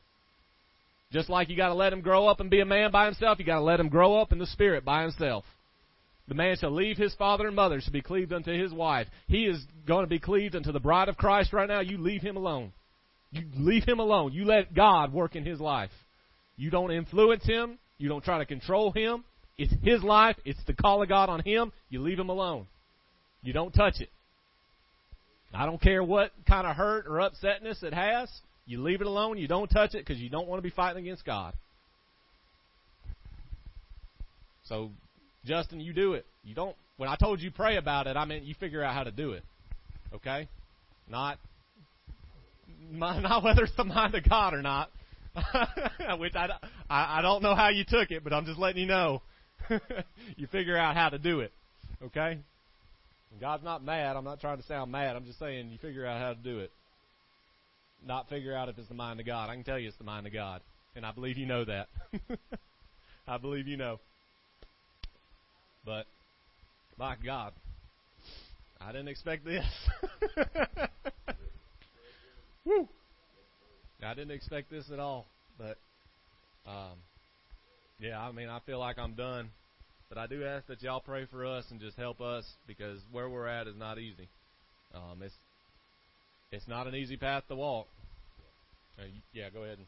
[1.13, 3.45] Just like you gotta let him grow up and be a man by himself, you
[3.45, 5.45] gotta let him grow up in the spirit by himself.
[6.27, 9.07] The man shall leave his father and mother, shall be cleaved unto his wife.
[9.27, 11.81] He is going to be cleaved unto the bride of Christ right now.
[11.81, 12.71] You leave him alone.
[13.31, 14.31] You leave him alone.
[14.31, 15.91] You let God work in his life.
[16.55, 17.77] You don't influence him.
[17.97, 19.25] You don't try to control him.
[19.57, 20.37] It's his life.
[20.45, 21.73] It's the call of God on him.
[21.89, 22.67] You leave him alone.
[23.41, 24.09] You don't touch it.
[25.53, 28.29] I don't care what kind of hurt or upsetness it has.
[28.65, 29.37] You leave it alone.
[29.37, 31.53] You don't touch it because you don't want to be fighting against God.
[34.65, 34.91] So,
[35.45, 36.25] Justin, you do it.
[36.43, 36.75] You don't.
[36.97, 39.31] When I told you pray about it, I meant you figure out how to do
[39.33, 39.43] it.
[40.15, 40.47] Okay,
[41.09, 41.37] not
[42.91, 44.89] not whether it's the mind of God or not.
[46.19, 46.47] Which I,
[46.89, 49.21] I I don't know how you took it, but I'm just letting you know.
[50.37, 51.51] you figure out how to do it.
[52.01, 52.39] Okay.
[53.41, 54.15] God's not mad.
[54.15, 55.15] I'm not trying to sound mad.
[55.15, 56.71] I'm just saying you figure out how to do it
[58.05, 59.49] not figure out if it's the mind of God.
[59.49, 60.61] I can tell you it's the mind of God.
[60.95, 61.87] And I believe you know that.
[63.27, 63.99] I believe you know.
[65.85, 66.05] But,
[66.97, 67.53] my God,
[68.79, 69.65] I didn't expect this.
[72.65, 72.87] Woo!
[74.05, 75.25] I didn't expect this at all.
[75.57, 75.77] But,
[76.67, 76.97] um,
[77.99, 79.49] yeah, I mean, I feel like I'm done.
[80.09, 83.27] But I do ask that y'all pray for us and just help us because where
[83.29, 84.27] we're at is not easy.
[84.93, 85.33] Um, it's
[86.53, 87.87] it's not an easy path to walk.
[88.99, 89.03] Uh,
[89.33, 89.87] yeah, go ahead and